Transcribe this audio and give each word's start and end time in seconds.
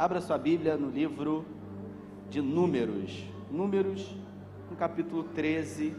Abra 0.00 0.18
sua 0.22 0.38
Bíblia 0.38 0.78
no 0.78 0.88
livro 0.88 1.44
de 2.30 2.40
Números. 2.40 3.22
Números, 3.50 4.16
no 4.70 4.74
capítulo 4.74 5.24
13. 5.24 5.94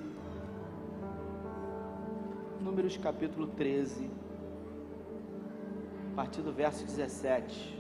Números, 2.60 2.98
capítulo 2.98 3.46
13, 3.46 4.10
a 6.14 6.16
partir 6.16 6.42
do 6.42 6.52
verso 6.52 6.84
17. 6.84 7.78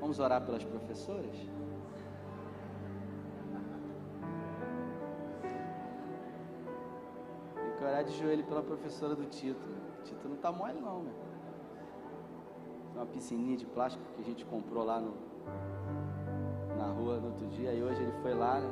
Vamos 0.00 0.18
orar 0.18 0.46
pelas 0.46 0.64
professoras? 0.64 1.36
De 8.12 8.18
joelho 8.18 8.44
pela 8.44 8.62
professora 8.62 9.14
do 9.14 9.24
Tito. 9.24 9.68
O 10.00 10.02
Tito 10.04 10.28
não 10.28 10.36
tá 10.36 10.52
mole 10.52 10.80
não, 10.80 11.02
meu. 11.02 11.14
Uma 12.94 13.06
piscininha 13.06 13.56
de 13.56 13.66
plástico 13.66 14.04
que 14.14 14.20
a 14.20 14.24
gente 14.24 14.44
comprou 14.44 14.84
lá 14.84 15.00
no, 15.00 15.14
na 16.76 16.86
rua 16.86 17.18
no 17.18 17.28
outro 17.28 17.46
dia. 17.48 17.72
E 17.72 17.82
hoje 17.82 18.02
ele 18.02 18.12
foi 18.22 18.34
lá, 18.34 18.60
né? 18.60 18.70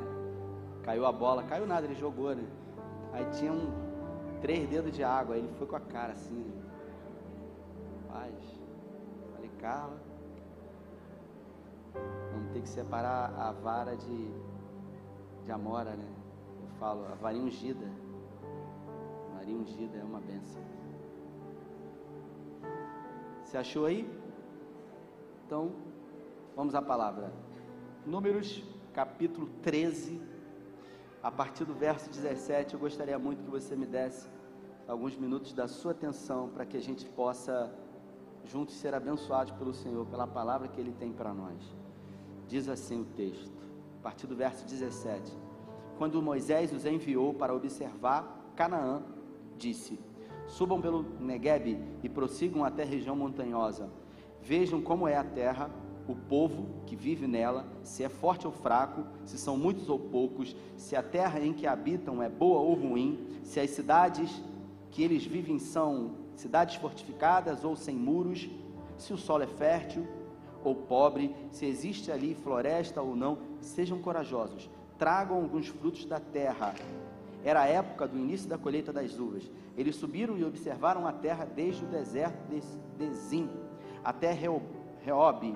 Caiu 0.83 1.05
a 1.05 1.11
bola, 1.11 1.43
caiu 1.43 1.65
nada, 1.65 1.85
ele 1.85 1.95
jogou, 1.95 2.35
né? 2.35 2.47
Aí 3.13 3.25
tinha 3.31 3.51
um 3.51 3.71
três 4.41 4.67
dedos 4.69 4.91
de 4.91 5.03
água, 5.03 5.35
aí 5.35 5.41
ele 5.41 5.53
foi 5.57 5.67
com 5.67 5.75
a 5.75 5.79
cara 5.79 6.13
assim. 6.13 6.35
Né? 6.35 6.61
Paz. 8.07 8.61
Falei, 9.33 9.51
Carla, 9.59 9.97
vamos 12.31 12.51
ter 12.53 12.61
que 12.61 12.69
separar 12.69 13.33
a 13.37 13.51
vara 13.51 13.95
de, 13.95 14.31
de 15.45 15.51
amora, 15.51 15.91
né? 15.91 16.07
Eu 16.61 16.69
falo, 16.79 17.05
a 17.11 17.15
varinha 17.15 17.45
ungida. 17.45 18.00
A 19.51 19.53
varinha 19.53 19.57
ungida 19.57 19.97
é 19.97 20.03
uma 20.03 20.19
benção. 20.21 20.61
Você 23.43 23.57
achou 23.57 23.85
aí? 23.85 24.09
Então, 25.45 25.73
vamos 26.55 26.73
à 26.73 26.81
palavra. 26.81 27.33
Números 28.05 28.63
capítulo 28.93 29.49
13, 29.61 30.21
a 31.21 31.29
partir 31.29 31.65
do 31.65 31.73
verso 31.73 32.09
17. 32.09 32.75
Eu 32.75 32.79
gostaria 32.79 33.19
muito 33.19 33.43
que 33.43 33.49
você 33.49 33.75
me 33.75 33.85
desse 33.85 34.29
alguns 34.87 35.17
minutos 35.17 35.53
da 35.53 35.67
sua 35.67 35.91
atenção 35.91 36.49
para 36.49 36.65
que 36.65 36.77
a 36.77 36.81
gente 36.81 37.05
possa 37.09 37.73
juntos 38.45 38.75
ser 38.75 38.93
abençoados 38.93 39.53
pelo 39.53 39.73
Senhor, 39.73 40.05
pela 40.05 40.27
palavra 40.27 40.69
que 40.69 40.79
Ele 40.79 40.93
tem 40.93 41.11
para 41.11 41.33
nós. 41.33 41.61
Diz 42.47 42.69
assim 42.69 43.01
o 43.01 43.05
texto, 43.05 43.51
a 43.99 44.03
partir 44.03 44.27
do 44.27 44.35
verso 44.35 44.65
17: 44.65 45.37
Quando 45.97 46.21
Moisés 46.21 46.71
os 46.71 46.85
enviou 46.85 47.33
para 47.33 47.53
observar 47.53 48.53
Canaã, 48.55 49.03
disse: 49.61 49.99
Subam 50.47 50.81
pelo 50.81 51.05
Negueb 51.19 51.77
e 52.03 52.09
prossigam 52.09 52.65
até 52.65 52.83
a 52.83 52.85
região 52.85 53.15
montanhosa. 53.15 53.89
Vejam 54.41 54.81
como 54.81 55.07
é 55.07 55.15
a 55.15 55.23
terra, 55.23 55.69
o 56.07 56.15
povo 56.15 56.67
que 56.85 56.95
vive 56.95 57.27
nela, 57.27 57.65
se 57.83 58.03
é 58.03 58.09
forte 58.09 58.47
ou 58.47 58.51
fraco, 58.51 59.05
se 59.23 59.37
são 59.37 59.55
muitos 59.55 59.87
ou 59.87 59.99
poucos, 59.99 60.55
se 60.75 60.95
a 60.95 61.03
terra 61.03 61.39
em 61.39 61.53
que 61.53 61.67
habitam 61.67 62.21
é 62.21 62.27
boa 62.27 62.59
ou 62.59 62.73
ruim, 62.73 63.39
se 63.43 63.59
as 63.59 63.69
cidades 63.69 64.41
que 64.89 65.03
eles 65.03 65.23
vivem 65.23 65.59
são 65.59 66.15
cidades 66.35 66.75
fortificadas 66.75 67.63
ou 67.63 67.75
sem 67.75 67.95
muros, 67.95 68.49
se 68.97 69.13
o 69.13 69.17
solo 69.17 69.43
é 69.43 69.47
fértil 69.47 70.05
ou 70.63 70.75
pobre, 70.75 71.35
se 71.51 71.65
existe 71.65 72.11
ali 72.11 72.35
floresta 72.35 73.01
ou 73.01 73.15
não, 73.15 73.37
sejam 73.61 73.99
corajosos, 73.99 74.69
tragam 74.97 75.37
alguns 75.37 75.67
frutos 75.67 76.05
da 76.05 76.19
terra. 76.19 76.73
Era 77.43 77.61
a 77.61 77.65
época 77.65 78.07
do 78.07 78.17
início 78.17 78.47
da 78.47 78.57
colheita 78.57 78.93
das 78.93 79.17
uvas. 79.17 79.49
Eles 79.77 79.95
subiram 79.95 80.37
e 80.37 80.43
observaram 80.43 81.07
a 81.07 81.11
terra 81.11 81.45
desde 81.45 81.83
o 81.83 81.87
deserto 81.87 82.37
de 82.97 83.09
Zim 83.13 83.49
até 84.03 84.31
Reob, 84.31 85.55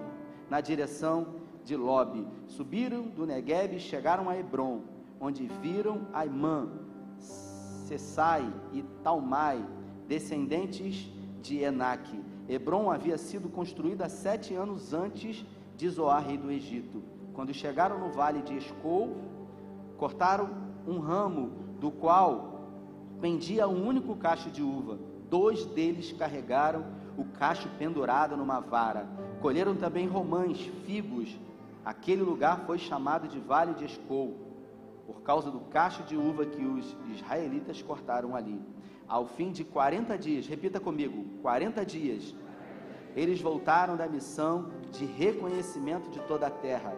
na 0.49 0.61
direção 0.61 1.27
de 1.63 1.75
Lob. 1.75 2.27
Subiram 2.47 3.03
do 3.03 3.25
Negueb 3.25 3.75
e 3.75 3.79
chegaram 3.79 4.29
a 4.29 4.37
Hebron, 4.37 4.81
onde 5.19 5.47
viram 5.47 6.07
Aimã, 6.13 6.69
Sessai 7.17 8.51
e 8.71 8.83
Talmai, 9.03 9.65
descendentes 10.07 11.11
de 11.41 11.59
Enaque. 11.59 12.23
Hebron 12.47 12.91
havia 12.91 13.17
sido 13.17 13.49
construída 13.49 14.07
sete 14.07 14.53
anos 14.53 14.93
antes 14.93 15.43
de 15.75 15.89
Zoar, 15.89 16.25
rei 16.25 16.37
do 16.37 16.51
Egito. 16.51 17.03
Quando 17.33 17.53
chegaram 17.53 17.99
no 17.99 18.11
vale 18.11 18.41
de 18.43 18.55
Escol, 18.55 19.15
cortaram 19.97 20.49
um 20.87 20.99
ramo 20.99 21.64
do 21.79 21.91
qual 21.91 22.69
pendia 23.21 23.67
um 23.67 23.87
único 23.87 24.15
cacho 24.15 24.49
de 24.49 24.61
uva. 24.61 24.97
Dois 25.29 25.65
deles 25.65 26.11
carregaram 26.11 26.85
o 27.17 27.25
cacho 27.25 27.69
pendurado 27.77 28.35
numa 28.37 28.59
vara. 28.59 29.07
Colheram 29.41 29.75
também 29.75 30.07
romãs, 30.07 30.59
figos. 30.85 31.37
Aquele 31.83 32.21
lugar 32.21 32.65
foi 32.65 32.77
chamado 32.77 33.27
de 33.27 33.39
Vale 33.39 33.73
de 33.73 33.85
Escol, 33.85 34.35
por 35.05 35.21
causa 35.21 35.51
do 35.51 35.59
cacho 35.59 36.03
de 36.03 36.17
uva 36.17 36.45
que 36.45 36.65
os 36.65 36.95
israelitas 37.13 37.81
cortaram 37.81 38.35
ali. 38.35 38.59
Ao 39.07 39.27
fim 39.27 39.51
de 39.51 39.63
40 39.63 40.17
dias, 40.17 40.47
repita 40.47 40.79
comigo: 40.79 41.25
40 41.41 41.85
dias, 41.85 42.35
eles 43.15 43.39
voltaram 43.39 43.95
da 43.95 44.07
missão 44.07 44.71
de 44.91 45.05
reconhecimento 45.05 46.09
de 46.09 46.19
toda 46.21 46.47
a 46.47 46.51
terra. 46.51 46.95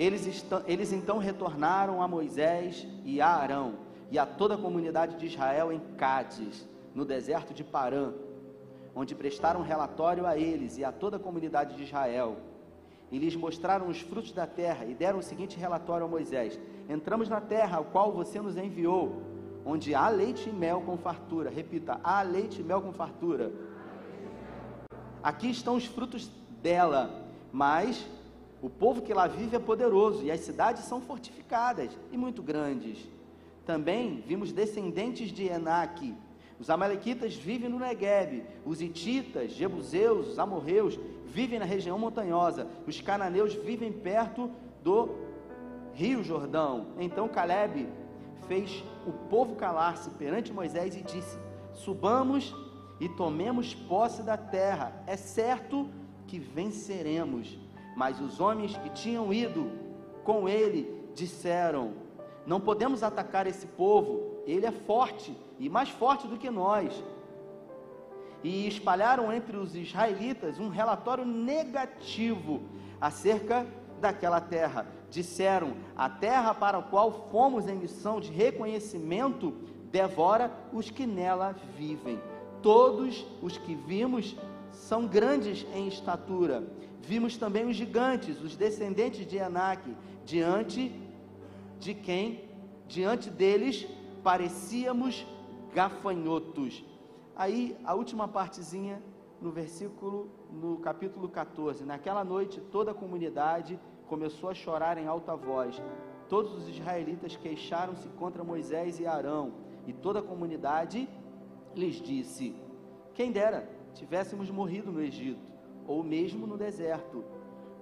Eles, 0.00 0.26
estão, 0.26 0.62
eles 0.66 0.94
então 0.94 1.18
retornaram 1.18 2.02
a 2.02 2.08
Moisés 2.08 2.88
e 3.04 3.20
a 3.20 3.28
Arão 3.28 3.74
e 4.10 4.18
a 4.18 4.24
toda 4.24 4.54
a 4.54 4.58
comunidade 4.58 5.18
de 5.18 5.26
Israel 5.26 5.70
em 5.70 5.78
Cádiz, 5.98 6.66
no 6.94 7.04
deserto 7.04 7.52
de 7.52 7.62
Parã, 7.62 8.14
onde 8.96 9.14
prestaram 9.14 9.60
relatório 9.60 10.24
a 10.24 10.38
eles 10.38 10.78
e 10.78 10.84
a 10.86 10.90
toda 10.90 11.18
a 11.18 11.20
comunidade 11.20 11.76
de 11.76 11.82
Israel. 11.82 12.38
E 13.12 13.18
lhes 13.18 13.36
mostraram 13.36 13.88
os 13.88 14.00
frutos 14.00 14.32
da 14.32 14.46
terra 14.46 14.86
e 14.86 14.94
deram 14.94 15.18
o 15.18 15.22
seguinte 15.22 15.58
relatório 15.58 16.06
a 16.06 16.08
Moisés: 16.08 16.58
Entramos 16.88 17.28
na 17.28 17.42
terra 17.42 17.80
a 17.80 17.84
qual 17.84 18.10
você 18.10 18.40
nos 18.40 18.56
enviou, 18.56 19.20
onde 19.66 19.94
há 19.94 20.08
leite 20.08 20.48
e 20.48 20.52
mel 20.52 20.80
com 20.80 20.96
fartura. 20.96 21.50
Repita: 21.50 22.00
há 22.02 22.22
leite 22.22 22.62
e 22.62 22.64
mel 22.64 22.80
com 22.80 22.94
fartura. 22.94 23.52
Aqui 25.22 25.50
estão 25.50 25.76
os 25.76 25.84
frutos 25.84 26.30
dela, 26.62 27.22
mas 27.52 28.08
o 28.62 28.68
povo 28.68 29.02
que 29.02 29.14
lá 29.14 29.26
vive 29.26 29.56
é 29.56 29.58
poderoso 29.58 30.22
e 30.22 30.30
as 30.30 30.40
cidades 30.40 30.84
são 30.84 31.00
fortificadas 31.00 31.90
e 32.12 32.16
muito 32.16 32.42
grandes. 32.42 33.08
Também 33.64 34.22
vimos 34.26 34.52
descendentes 34.52 35.32
de 35.32 35.46
Enaque. 35.46 36.14
Os 36.58 36.68
amalequitas 36.68 37.34
vivem 37.34 37.70
no 37.70 37.78
Negueb, 37.78 38.44
os 38.66 38.82
ititas, 38.82 39.52
jebuseus, 39.52 40.28
os 40.28 40.38
amorreus 40.38 40.98
vivem 41.26 41.58
na 41.58 41.64
região 41.64 41.98
montanhosa, 41.98 42.66
os 42.86 43.00
cananeus 43.00 43.54
vivem 43.54 43.90
perto 43.90 44.50
do 44.82 45.08
rio 45.94 46.22
Jordão. 46.22 46.88
Então 46.98 47.28
Caleb 47.28 47.88
fez 48.46 48.84
o 49.06 49.12
povo 49.30 49.54
calar-se 49.54 50.10
perante 50.10 50.52
Moisés 50.52 50.94
e 50.96 51.02
disse: 51.02 51.38
Subamos 51.72 52.54
e 52.98 53.08
tomemos 53.08 53.74
posse 53.74 54.22
da 54.22 54.36
terra. 54.36 55.02
É 55.06 55.16
certo 55.16 55.88
que 56.26 56.38
venceremos. 56.38 57.58
Mas 58.00 58.18
os 58.18 58.40
homens 58.40 58.74
que 58.78 58.88
tinham 58.88 59.30
ido 59.30 59.70
com 60.24 60.48
ele 60.48 61.04
disseram: 61.14 61.92
Não 62.46 62.58
podemos 62.58 63.02
atacar 63.02 63.46
esse 63.46 63.66
povo, 63.66 64.40
ele 64.46 64.64
é 64.64 64.72
forte 64.72 65.36
e 65.58 65.68
mais 65.68 65.90
forte 65.90 66.26
do 66.26 66.38
que 66.38 66.48
nós. 66.48 67.04
E 68.42 68.66
espalharam 68.66 69.30
entre 69.30 69.54
os 69.54 69.76
israelitas 69.76 70.58
um 70.58 70.70
relatório 70.70 71.26
negativo 71.26 72.62
acerca 72.98 73.66
daquela 74.00 74.40
terra. 74.40 74.86
Disseram: 75.10 75.74
A 75.94 76.08
terra 76.08 76.54
para 76.54 76.78
a 76.78 76.82
qual 76.82 77.28
fomos 77.30 77.68
em 77.68 77.76
missão 77.76 78.18
de 78.18 78.32
reconhecimento 78.32 79.52
devora 79.92 80.50
os 80.72 80.90
que 80.90 81.04
nela 81.04 81.54
vivem. 81.76 82.18
Todos 82.62 83.26
os 83.42 83.58
que 83.58 83.74
vimos 83.74 84.34
são 84.72 85.06
grandes 85.06 85.66
em 85.74 85.86
estatura. 85.86 86.66
Vimos 87.02 87.36
também 87.36 87.66
os 87.66 87.76
gigantes, 87.76 88.40
os 88.40 88.56
descendentes 88.56 89.26
de 89.26 89.38
Anak, 89.38 89.96
diante 90.24 90.92
de 91.78 91.94
quem, 91.94 92.44
diante 92.86 93.30
deles, 93.30 93.86
parecíamos 94.22 95.26
gafanhotos. 95.74 96.84
Aí, 97.34 97.76
a 97.84 97.94
última 97.94 98.28
partezinha, 98.28 99.02
no 99.40 99.50
versículo, 99.50 100.30
no 100.52 100.78
capítulo 100.78 101.28
14. 101.28 101.84
Naquela 101.84 102.22
noite, 102.22 102.60
toda 102.60 102.90
a 102.90 102.94
comunidade 102.94 103.80
começou 104.06 104.50
a 104.50 104.54
chorar 104.54 104.98
em 104.98 105.06
alta 105.06 105.34
voz. 105.34 105.82
Todos 106.28 106.52
os 106.52 106.68
israelitas 106.68 107.36
queixaram-se 107.36 108.08
contra 108.10 108.44
Moisés 108.44 109.00
e 109.00 109.06
Arão, 109.06 109.52
e 109.86 109.92
toda 109.92 110.18
a 110.18 110.22
comunidade 110.22 111.08
lhes 111.74 111.96
disse: 111.96 112.54
Quem 113.14 113.32
dera 113.32 113.68
tivéssemos 113.94 114.50
morrido 114.50 114.92
no 114.92 115.00
Egito, 115.00 115.49
ou 115.90 116.04
mesmo 116.04 116.46
no 116.46 116.56
deserto, 116.56 117.24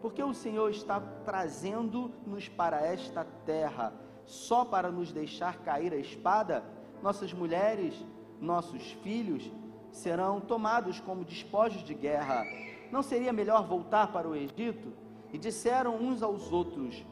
porque 0.00 0.22
o 0.22 0.32
Senhor 0.32 0.70
está 0.70 0.98
trazendo-nos 0.98 2.48
para 2.48 2.80
esta 2.80 3.22
terra. 3.44 3.92
só 4.24 4.62
para 4.62 4.90
nos 4.90 5.10
deixar 5.10 5.62
cair 5.62 5.90
a 5.90 5.96
espada, 5.96 6.62
nossas 7.02 7.32
mulheres, 7.32 7.94
nossos 8.38 8.92
filhos 9.02 9.50
serão 9.90 10.38
tomados 10.38 11.00
como 11.00 11.24
despojos 11.24 11.82
de 11.82 11.94
guerra. 11.94 12.44
Não 12.92 13.02
seria 13.02 13.32
melhor 13.32 13.66
voltar 13.66 14.12
para 14.12 14.28
o 14.28 14.36
Egito? 14.36 14.92
E 15.32 15.38
disseram 15.38 15.96
uns 15.96 16.22
aos 16.22 16.52
outros: 16.52 17.02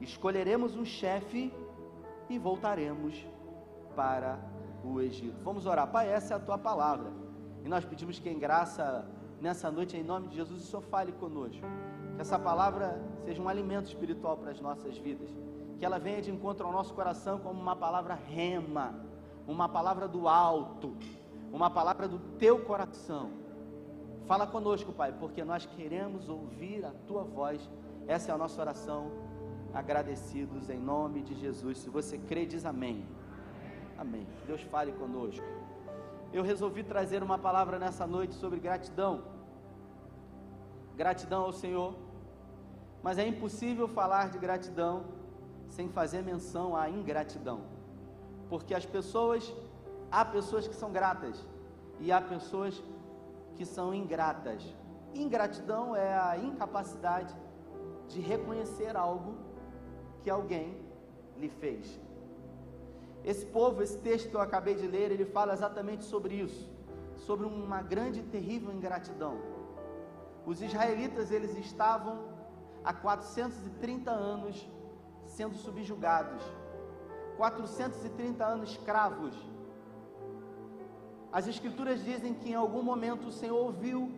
Escolheremos 0.00 0.76
um 0.76 0.84
chefe 0.84 1.52
e 2.28 2.38
voltaremos 2.38 3.26
para 3.96 4.38
o 4.84 5.00
Egito. 5.00 5.42
Vamos 5.42 5.66
orar. 5.66 5.90
Pai, 5.90 6.08
essa 6.08 6.34
é 6.34 6.36
a 6.36 6.40
tua 6.40 6.58
palavra. 6.58 7.10
E 7.64 7.68
nós 7.68 7.84
pedimos 7.84 8.20
que 8.20 8.30
em 8.30 8.38
graça, 8.38 9.08
nessa 9.44 9.70
noite, 9.70 9.94
em 9.94 10.02
nome 10.02 10.28
de 10.28 10.36
Jesus, 10.36 10.62
o 10.62 10.66
Senhor 10.66 10.80
fale 10.80 11.12
conosco. 11.12 11.66
Que 12.14 12.20
essa 12.22 12.38
palavra 12.38 12.98
seja 13.24 13.42
um 13.42 13.48
alimento 13.48 13.86
espiritual 13.86 14.38
para 14.38 14.50
as 14.50 14.60
nossas 14.60 14.96
vidas. 14.96 15.28
Que 15.78 15.84
ela 15.84 15.98
venha 15.98 16.22
de 16.22 16.30
encontro 16.30 16.66
ao 16.66 16.72
nosso 16.72 16.94
coração 16.94 17.38
como 17.38 17.60
uma 17.60 17.76
palavra 17.76 18.14
rema, 18.14 18.94
uma 19.46 19.68
palavra 19.68 20.08
do 20.08 20.26
alto, 20.28 20.96
uma 21.52 21.68
palavra 21.68 22.08
do 22.08 22.18
teu 22.38 22.60
coração. 22.60 23.32
Fala 24.26 24.46
conosco, 24.46 24.90
Pai, 24.94 25.12
porque 25.12 25.44
nós 25.44 25.66
queremos 25.66 26.30
ouvir 26.30 26.82
a 26.86 26.92
tua 27.06 27.22
voz. 27.22 27.68
Essa 28.06 28.32
é 28.32 28.34
a 28.34 28.38
nossa 28.38 28.58
oração. 28.62 29.12
Agradecidos 29.74 30.70
em 30.70 30.78
nome 30.78 31.20
de 31.20 31.34
Jesus. 31.34 31.78
Se 31.78 31.90
você 31.90 32.16
crê, 32.16 32.46
diz 32.46 32.64
amém. 32.64 33.06
Amém. 33.98 34.26
Deus 34.46 34.62
fale 34.62 34.92
conosco. 34.92 35.44
Eu 36.32 36.42
resolvi 36.42 36.82
trazer 36.82 37.22
uma 37.22 37.38
palavra 37.38 37.78
nessa 37.78 38.06
noite 38.06 38.34
sobre 38.34 38.58
gratidão. 38.58 39.33
Gratidão 40.96 41.42
ao 41.42 41.52
Senhor. 41.52 41.94
Mas 43.02 43.18
é 43.18 43.26
impossível 43.26 43.86
falar 43.86 44.30
de 44.30 44.38
gratidão 44.38 45.04
sem 45.68 45.88
fazer 45.88 46.22
menção 46.22 46.76
à 46.76 46.88
ingratidão. 46.88 47.60
Porque 48.48 48.74
as 48.74 48.86
pessoas, 48.86 49.52
há 50.10 50.24
pessoas 50.24 50.68
que 50.68 50.74
são 50.74 50.92
gratas 50.92 51.44
e 52.00 52.12
há 52.12 52.20
pessoas 52.20 52.82
que 53.56 53.64
são 53.64 53.94
ingratas. 53.94 54.62
Ingratidão 55.14 55.94
é 55.94 56.18
a 56.18 56.38
incapacidade 56.38 57.34
de 58.08 58.20
reconhecer 58.20 58.96
algo 58.96 59.34
que 60.22 60.30
alguém 60.30 60.76
lhe 61.36 61.48
fez. 61.48 61.98
Esse 63.24 63.46
povo, 63.46 63.82
esse 63.82 63.98
texto 63.98 64.28
que 64.28 64.36
eu 64.36 64.40
acabei 64.40 64.74
de 64.74 64.86
ler, 64.86 65.10
ele 65.10 65.24
fala 65.24 65.54
exatamente 65.54 66.04
sobre 66.04 66.34
isso, 66.34 66.70
sobre 67.16 67.46
uma 67.46 67.80
grande 67.82 68.20
e 68.20 68.22
terrível 68.22 68.72
ingratidão. 68.72 69.53
Os 70.46 70.60
israelitas, 70.60 71.30
eles 71.30 71.56
estavam 71.56 72.24
há 72.84 72.92
430 72.92 74.10
anos 74.10 74.68
sendo 75.26 75.56
subjugados, 75.56 76.42
430 77.36 78.44
anos 78.44 78.70
escravos. 78.70 79.34
As 81.32 81.48
escrituras 81.48 82.04
dizem 82.04 82.34
que 82.34 82.50
em 82.50 82.54
algum 82.54 82.82
momento 82.82 83.28
o 83.28 83.32
Senhor 83.32 83.58
ouviu 83.58 84.12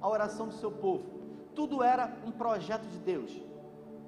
a 0.00 0.08
oração 0.08 0.46
do 0.48 0.54
seu 0.54 0.70
povo. 0.70 1.04
Tudo 1.54 1.82
era 1.82 2.16
um 2.24 2.30
projeto 2.30 2.86
de 2.86 2.98
Deus. 2.98 3.42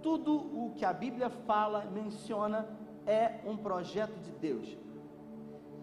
Tudo 0.02 0.36
o 0.36 0.74
que 0.76 0.84
a 0.84 0.92
Bíblia 0.92 1.30
fala, 1.30 1.86
menciona, 1.86 2.68
é 3.06 3.40
um 3.46 3.56
projeto 3.56 4.18
de 4.20 4.30
Deus. 4.32 4.78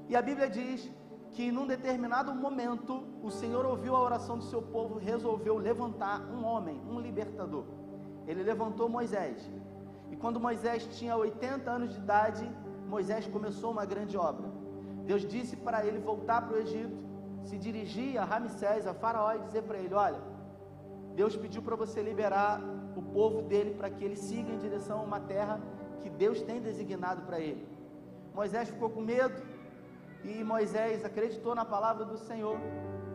E 0.07 0.15
a 0.15 0.21
Bíblia 0.21 0.49
diz 0.49 0.89
que 1.33 1.51
num 1.51 1.65
determinado 1.65 2.33
momento 2.33 3.03
o 3.23 3.31
Senhor 3.31 3.65
ouviu 3.65 3.95
a 3.95 4.01
oração 4.01 4.37
do 4.37 4.43
seu 4.43 4.61
povo 4.61 4.99
e 4.99 5.03
resolveu 5.03 5.57
levantar 5.57 6.21
um 6.21 6.43
homem, 6.43 6.81
um 6.89 6.99
libertador. 6.99 7.65
Ele 8.27 8.43
levantou 8.43 8.89
Moisés. 8.89 9.49
E 10.11 10.15
quando 10.15 10.39
Moisés 10.39 10.87
tinha 10.97 11.15
80 11.15 11.71
anos 11.71 11.93
de 11.93 11.99
idade, 11.99 12.49
Moisés 12.87 13.25
começou 13.27 13.71
uma 13.71 13.85
grande 13.85 14.17
obra. 14.17 14.49
Deus 15.05 15.25
disse 15.25 15.55
para 15.55 15.85
ele 15.85 15.99
voltar 15.99 16.41
para 16.41 16.57
o 16.57 16.59
Egito, 16.59 16.97
se 17.43 17.57
dirigir 17.57 18.17
a 18.19 18.25
Ramsés, 18.25 18.85
a 18.85 18.93
Faraó, 18.93 19.33
e 19.33 19.39
dizer 19.39 19.63
para 19.63 19.77
ele: 19.77 19.93
Olha, 19.93 20.21
Deus 21.15 21.35
pediu 21.35 21.61
para 21.61 21.75
você 21.75 22.01
liberar 22.01 22.61
o 22.95 23.01
povo 23.01 23.41
dele 23.41 23.73
para 23.73 23.89
que 23.89 24.03
ele 24.03 24.17
siga 24.17 24.51
em 24.51 24.57
direção 24.57 24.99
a 24.99 25.03
uma 25.03 25.19
terra 25.19 25.59
que 26.01 26.09
Deus 26.09 26.41
tem 26.41 26.61
designado 26.61 27.21
para 27.23 27.39
ele. 27.39 27.65
Moisés 28.33 28.69
ficou 28.69 28.89
com 28.89 29.01
medo 29.01 29.41
e 30.23 30.43
Moisés 30.43 31.03
acreditou 31.03 31.55
na 31.55 31.65
palavra 31.65 32.05
do 32.05 32.17
Senhor 32.17 32.57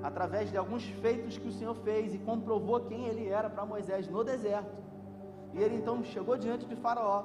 através 0.02 0.50
de 0.50 0.56
alguns 0.56 0.84
feitos 0.84 1.38
que 1.38 1.48
o 1.48 1.52
Senhor 1.52 1.74
fez 1.76 2.14
e 2.14 2.18
comprovou 2.18 2.80
quem 2.80 3.06
ele 3.06 3.28
era 3.28 3.48
para 3.48 3.64
Moisés 3.64 4.08
no 4.08 4.22
deserto. 4.22 4.76
E 5.54 5.62
ele 5.62 5.76
então 5.76 6.02
chegou 6.04 6.36
diante 6.36 6.66
de 6.66 6.76
Faraó 6.76 7.24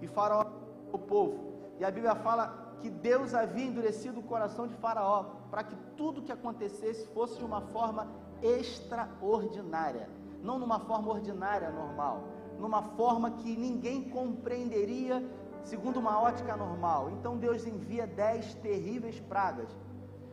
e 0.00 0.06
Faraó 0.06 0.46
o 0.92 0.98
povo. 0.98 1.52
E 1.78 1.84
a 1.84 1.90
Bíblia 1.90 2.14
fala 2.14 2.76
que 2.80 2.88
Deus 2.88 3.34
havia 3.34 3.64
endurecido 3.64 4.20
o 4.20 4.22
coração 4.22 4.66
de 4.66 4.74
Faraó 4.74 5.24
para 5.50 5.64
que 5.64 5.76
tudo 5.96 6.22
que 6.22 6.32
acontecesse 6.32 7.06
fosse 7.08 7.38
de 7.38 7.44
uma 7.44 7.60
forma 7.60 8.08
extraordinária, 8.42 10.08
não 10.42 10.58
numa 10.58 10.80
forma 10.80 11.12
ordinária 11.12 11.70
normal 11.70 12.36
numa 12.58 12.82
forma 12.82 13.30
que 13.30 13.56
ninguém 13.56 14.02
compreenderia 14.02 15.22
segundo 15.70 15.98
uma 16.04 16.14
ótica 16.28 16.56
normal. 16.64 17.10
Então 17.10 17.36
Deus 17.46 17.66
envia 17.66 18.06
dez 18.06 18.54
terríveis 18.66 19.18
pragas. 19.32 19.70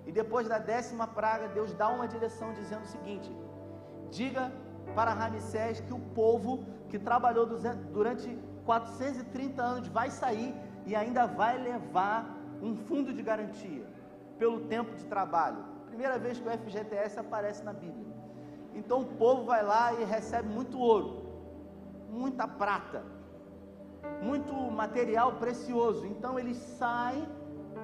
E 0.05 0.11
depois 0.11 0.47
da 0.47 0.59
décima 0.73 1.07
praga, 1.19 1.47
Deus 1.57 1.73
dá 1.81 1.87
uma 1.89 2.07
direção 2.15 2.53
dizendo 2.53 2.83
o 2.83 2.91
seguinte: 2.95 3.29
diga 4.19 4.51
para 4.95 5.13
Ramsés 5.13 5.79
que 5.81 5.93
o 5.93 5.99
povo 6.21 6.51
que 6.89 6.99
trabalhou 7.09 7.45
durante 7.97 8.29
430 8.65 9.61
anos 9.61 9.87
vai 9.87 10.09
sair 10.21 10.53
e 10.85 10.95
ainda 10.95 11.25
vai 11.25 11.57
levar 11.57 12.19
um 12.61 12.75
fundo 12.75 13.13
de 13.13 13.23
garantia 13.23 13.85
pelo 14.37 14.61
tempo 14.75 14.95
de 14.95 15.05
trabalho. 15.05 15.63
Primeira 15.87 16.17
vez 16.19 16.39
que 16.39 16.47
o 16.47 16.51
FGTS 16.51 17.19
aparece 17.19 17.63
na 17.63 17.73
Bíblia. 17.73 18.13
Então 18.75 19.01
o 19.01 19.05
povo 19.05 19.45
vai 19.45 19.63
lá 19.63 19.93
e 19.93 20.03
recebe 20.03 20.49
muito 20.49 20.77
ouro 20.79 21.23
muita 22.13 22.47
prata, 22.47 23.03
muito 24.21 24.53
material 24.53 25.33
precioso. 25.33 26.05
Então 26.05 26.39
eles 26.39 26.57
saem 26.57 27.27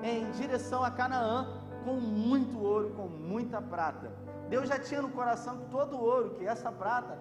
em 0.04 0.30
direção 0.31 0.83
a 0.83 0.92
Canaã 0.92 1.62
com 1.83 1.94
muito 1.95 2.60
ouro, 2.60 2.92
com 2.92 3.07
muita 3.07 3.62
prata. 3.62 4.12
Deus 4.50 4.68
já 4.68 4.80
tinha 4.80 5.01
no 5.01 5.10
coração 5.10 5.57
que 5.57 5.66
todo 5.66 5.95
o 5.95 6.01
ouro, 6.01 6.31
que 6.31 6.45
essa 6.45 6.71
prata, 6.71 7.19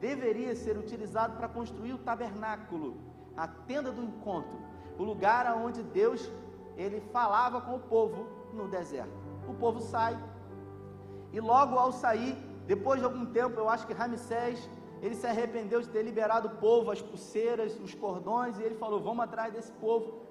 deveria 0.00 0.54
ser 0.54 0.76
utilizado 0.76 1.36
para 1.36 1.48
construir 1.48 1.92
o 1.92 1.98
tabernáculo, 1.98 2.96
a 3.36 3.46
tenda 3.46 3.90
do 3.90 4.02
encontro, 4.02 4.58
o 4.98 5.02
lugar 5.02 5.46
aonde 5.46 5.82
Deus 5.82 6.30
ele 6.76 7.00
falava 7.00 7.60
com 7.60 7.76
o 7.76 7.80
povo 7.80 8.26
no 8.52 8.68
deserto. 8.68 9.12
O 9.48 9.54
povo 9.54 9.80
sai 9.80 10.18
e 11.32 11.40
logo 11.40 11.78
ao 11.78 11.92
sair, 11.92 12.36
depois 12.66 13.00
de 13.00 13.04
algum 13.04 13.26
tempo, 13.26 13.58
eu 13.58 13.68
acho 13.68 13.86
que 13.86 13.92
Ramsés 13.92 14.68
ele 15.02 15.14
se 15.14 15.26
arrependeu 15.26 15.80
de 15.80 15.88
ter 15.88 16.02
liberado 16.02 16.48
o 16.48 16.56
povo, 16.56 16.90
as 16.90 17.00
pulseiras, 17.00 17.78
os 17.80 17.94
cordões, 17.94 18.58
e 18.58 18.62
ele 18.62 18.74
falou: 18.74 19.00
Vamos 19.00 19.24
atrás 19.24 19.52
desse 19.52 19.72
povo. 19.72 20.22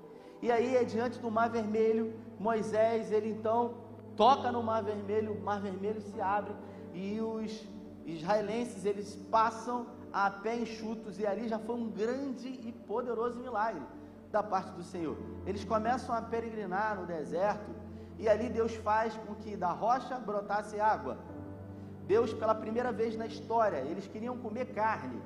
E 0.41 0.51
aí, 0.51 0.75
é 0.75 0.83
diante 0.83 1.19
do 1.19 1.31
Mar 1.31 1.49
Vermelho, 1.49 2.13
Moisés, 2.37 3.11
ele 3.11 3.29
então 3.29 3.75
toca 4.15 4.51
no 4.51 4.61
Mar 4.61 4.83
Vermelho, 4.83 5.33
o 5.33 5.41
Mar 5.41 5.61
Vermelho 5.61 6.01
se 6.01 6.19
abre 6.19 6.53
e 6.93 7.19
os 7.19 7.65
israelenses 8.05 8.85
eles 8.85 9.15
passam 9.31 9.87
a 10.11 10.29
pé 10.29 10.55
enxutos, 10.57 11.19
e 11.19 11.25
ali 11.25 11.47
já 11.47 11.57
foi 11.57 11.75
um 11.75 11.89
grande 11.89 12.47
e 12.47 12.71
poderoso 12.71 13.39
milagre 13.39 13.81
da 14.31 14.43
parte 14.43 14.71
do 14.71 14.83
Senhor. 14.83 15.17
Eles 15.45 15.63
começam 15.63 16.13
a 16.13 16.21
peregrinar 16.21 16.99
no 16.99 17.07
deserto, 17.07 17.71
e 18.19 18.29
ali 18.29 18.47
Deus 18.49 18.75
faz 18.75 19.15
com 19.17 19.33
que 19.33 19.55
da 19.55 19.71
rocha 19.71 20.19
brotasse 20.19 20.79
água. 20.79 21.17
Deus, 22.07 22.33
pela 22.33 22.53
primeira 22.53 22.91
vez 22.91 23.15
na 23.15 23.25
história, 23.25 23.77
eles 23.77 24.07
queriam 24.07 24.37
comer 24.37 24.65
carne. 24.73 25.21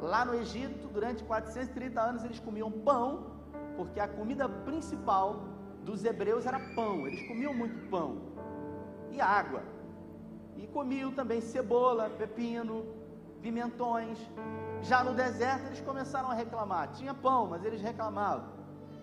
Lá 0.00 0.24
no 0.24 0.34
Egito, 0.34 0.88
durante 0.88 1.24
430 1.24 2.00
anos, 2.00 2.24
eles 2.24 2.38
comiam 2.38 2.70
pão, 2.70 3.26
porque 3.76 3.98
a 3.98 4.08
comida 4.08 4.48
principal 4.48 5.44
dos 5.82 6.04
hebreus 6.04 6.46
era 6.46 6.60
pão. 6.74 7.06
Eles 7.06 7.26
comiam 7.26 7.54
muito 7.54 7.88
pão 7.88 8.18
e 9.10 9.20
água. 9.20 9.62
E 10.56 10.66
comiam 10.66 11.10
também 11.12 11.40
cebola, 11.40 12.10
pepino, 12.10 12.86
pimentões. 13.42 14.18
Já 14.82 15.02
no 15.02 15.14
deserto, 15.14 15.66
eles 15.66 15.80
começaram 15.80 16.30
a 16.30 16.34
reclamar. 16.34 16.92
Tinha 16.92 17.14
pão, 17.14 17.46
mas 17.46 17.64
eles 17.64 17.80
reclamavam. 17.80 18.56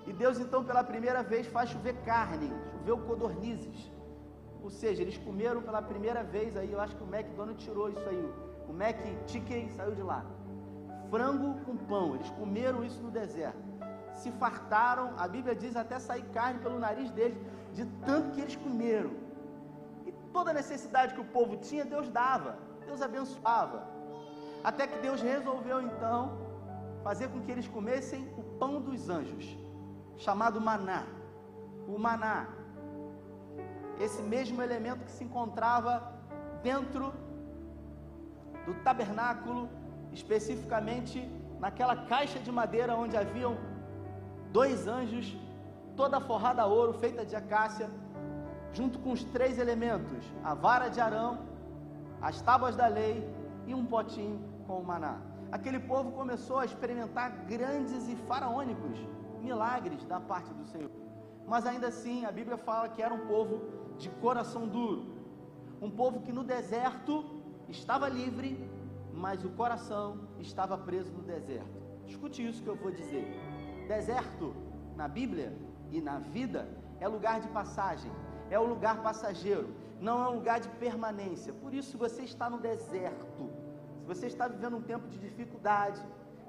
E 0.05 0.13
Deus, 0.13 0.39
então, 0.39 0.63
pela 0.63 0.83
primeira 0.83 1.23
vez, 1.23 1.47
faz 1.47 1.69
chover 1.69 1.95
carne, 2.03 2.51
choveu 2.71 2.97
codornizes. 2.99 3.91
Ou 4.63 4.69
seja, 4.69 5.01
eles 5.01 5.17
comeram 5.17 5.61
pela 5.61 5.81
primeira 5.81 6.23
vez 6.23 6.55
aí, 6.55 6.71
eu 6.71 6.79
acho 6.79 6.95
que 6.95 7.03
o 7.03 7.13
McDonald's 7.13 7.63
tirou 7.63 7.89
isso 7.89 8.07
aí. 8.07 8.33
O 8.69 8.73
Mac 8.73 8.97
Chicken 9.27 9.69
saiu 9.69 9.93
de 9.93 10.01
lá. 10.01 10.25
Frango 11.09 11.59
com 11.65 11.75
pão, 11.75 12.15
eles 12.15 12.29
comeram 12.31 12.83
isso 12.83 13.01
no 13.03 13.11
deserto. 13.11 13.61
Se 14.13 14.31
fartaram, 14.31 15.13
a 15.17 15.27
Bíblia 15.27 15.53
diz 15.53 15.75
até 15.75 15.99
sair 15.99 16.23
carne 16.31 16.59
pelo 16.59 16.79
nariz 16.79 17.11
deles, 17.11 17.37
de 17.73 17.85
tanto 18.05 18.31
que 18.31 18.41
eles 18.41 18.55
comeram. 18.55 19.11
E 20.05 20.11
toda 20.31 20.53
necessidade 20.53 21.13
que 21.13 21.21
o 21.21 21.25
povo 21.25 21.57
tinha, 21.57 21.83
Deus 21.83 22.07
dava, 22.09 22.57
Deus 22.85 23.01
abençoava. 23.01 23.85
Até 24.63 24.87
que 24.87 24.97
Deus 24.99 25.21
resolveu 25.21 25.81
então 25.81 26.37
fazer 27.03 27.27
com 27.27 27.41
que 27.41 27.51
eles 27.51 27.67
comessem 27.67 28.33
o 28.37 28.43
pão 28.57 28.79
dos 28.79 29.09
anjos, 29.09 29.57
chamado 30.15 30.61
maná. 30.61 31.05
O 31.85 31.99
maná, 31.99 32.47
esse 34.03 34.21
mesmo 34.21 34.61
elemento 34.61 35.05
que 35.05 35.11
se 35.11 35.23
encontrava 35.23 35.93
dentro 36.61 37.13
do 38.65 38.73
tabernáculo, 38.87 39.69
especificamente 40.11 41.29
naquela 41.59 41.95
caixa 41.95 42.39
de 42.39 42.51
madeira 42.51 42.95
onde 42.95 43.15
haviam 43.17 43.57
dois 44.51 44.87
anjos, 44.87 45.37
toda 45.95 46.19
forrada 46.19 46.61
a 46.61 46.65
ouro, 46.65 46.93
feita 46.93 47.25
de 47.25 47.35
acácia, 47.35 47.89
junto 48.73 48.99
com 48.99 49.11
os 49.11 49.23
três 49.23 49.57
elementos: 49.57 50.25
a 50.43 50.53
vara 50.53 50.89
de 50.89 50.99
Arão, 50.99 51.39
as 52.21 52.41
tábuas 52.41 52.75
da 52.75 52.87
lei 52.87 53.15
e 53.65 53.73
um 53.73 53.85
potinho 53.85 54.39
com 54.67 54.79
o 54.79 54.85
maná. 54.85 55.17
Aquele 55.51 55.79
povo 55.79 56.11
começou 56.11 56.59
a 56.59 56.65
experimentar 56.65 57.29
grandes 57.47 58.07
e 58.07 58.15
faraônicos 58.27 58.97
milagres 59.41 60.03
da 60.05 60.19
parte 60.19 60.51
do 60.53 60.65
Senhor. 60.65 60.89
Mas 61.47 61.65
ainda 61.65 61.87
assim, 61.87 62.25
a 62.25 62.31
Bíblia 62.31 62.57
fala 62.57 62.89
que 62.89 63.01
era 63.01 63.13
um 63.13 63.27
povo 63.27 63.61
de 63.97 64.09
coração 64.09 64.67
duro, 64.67 65.05
um 65.81 65.89
povo 65.89 66.21
que 66.21 66.31
no 66.31 66.43
deserto 66.43 67.25
estava 67.67 68.07
livre, 68.07 68.69
mas 69.13 69.43
o 69.43 69.49
coração 69.49 70.27
estava 70.39 70.77
preso 70.77 71.11
no 71.11 71.21
deserto. 71.21 71.81
Escute 72.07 72.45
isso 72.45 72.63
que 72.63 72.69
eu 72.69 72.75
vou 72.75 72.91
dizer. 72.91 73.25
Deserto 73.87 74.53
na 74.95 75.07
Bíblia 75.07 75.55
e 75.91 76.01
na 76.01 76.19
vida 76.19 76.67
é 76.99 77.07
lugar 77.07 77.39
de 77.41 77.47
passagem, 77.49 78.11
é 78.49 78.59
um 78.59 78.65
lugar 78.65 79.01
passageiro, 79.01 79.69
não 79.99 80.23
é 80.23 80.29
um 80.29 80.35
lugar 80.35 80.59
de 80.59 80.69
permanência. 80.69 81.53
Por 81.53 81.73
isso, 81.73 81.91
se 81.91 81.97
você 81.97 82.23
está 82.23 82.49
no 82.49 82.59
deserto, 82.59 83.49
se 83.99 84.05
você 84.05 84.27
está 84.27 84.47
vivendo 84.47 84.77
um 84.77 84.81
tempo 84.81 85.07
de 85.07 85.17
dificuldade, 85.17 86.01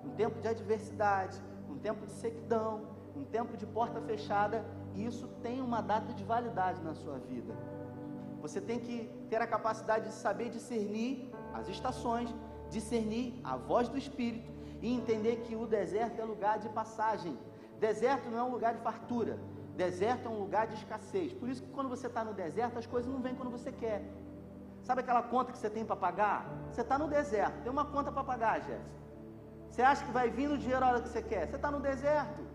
um 0.05 0.11
tempo 0.11 0.41
de 0.41 0.49
adversidade, 0.49 1.41
um 1.69 1.79
tempo 1.79 2.07
de 2.07 2.13
sequidão, 2.13 2.83
um 3.17 3.25
tempo 3.25 3.57
de 3.57 3.67
porta 3.67 4.01
fechada, 4.01 4.65
isso 5.03 5.27
tem 5.43 5.61
uma 5.61 5.81
data 5.81 6.13
de 6.13 6.25
validade 6.25 6.83
na 6.83 6.95
sua 6.95 7.19
vida. 7.19 7.55
Você 8.41 8.61
tem 8.61 8.79
que 8.79 9.11
ter 9.31 9.41
a 9.41 9.47
capacidade 9.47 10.09
de 10.09 10.15
saber 10.15 10.51
discernir 10.51 11.31
as 11.53 11.69
estações, 11.69 12.35
discernir 12.71 13.41
a 13.43 13.57
voz 13.57 13.89
do 13.89 13.97
Espírito 13.97 14.53
e 14.83 14.95
entender 14.95 15.37
que 15.45 15.57
o 15.57 15.67
deserto 15.67 16.21
é 16.21 16.25
lugar 16.25 16.59
de 16.59 16.69
passagem. 16.69 17.39
Deserto 17.81 18.29
não 18.31 18.39
é 18.39 18.43
um 18.43 18.51
lugar 18.51 18.75
de 18.75 18.83
fartura, 18.83 19.39
deserto 19.77 20.27
é 20.27 20.31
um 20.31 20.39
lugar 20.39 20.67
de 20.67 20.75
escassez. 20.75 21.33
Por 21.33 21.49
isso 21.49 21.63
que 21.63 21.71
quando 21.71 21.89
você 21.89 22.07
está 22.07 22.23
no 22.23 22.35
deserto, 22.35 22.79
as 22.79 22.87
coisas 22.87 23.11
não 23.11 23.21
vêm 23.21 23.35
quando 23.35 23.51
você 23.51 23.73
quer. 23.73 24.05
Sabe 24.83 25.01
aquela 25.01 25.23
conta 25.23 25.51
que 25.51 25.59
você 25.59 25.71
tem 25.71 25.85
para 25.85 25.97
pagar? 25.97 26.47
Você 26.71 26.83
está 26.83 26.99
no 26.99 27.09
deserto, 27.09 27.63
tem 27.63 27.73
uma 27.73 27.87
conta 27.87 28.13
para 28.13 28.23
pagar, 28.23 28.61
Jéssica. 28.61 28.95
Você 29.71 29.83
acha 29.83 30.05
que 30.05 30.13
vai 30.13 30.31
vir 30.31 30.49
no 30.49 30.57
dinheiro 30.57 30.85
a 30.85 30.89
hora 30.89 31.01
que 31.01 31.09
você 31.09 31.23
quer? 31.23 31.49
Você 31.49 31.57
está 31.57 31.71
no 31.71 31.81
deserto. 31.81 32.54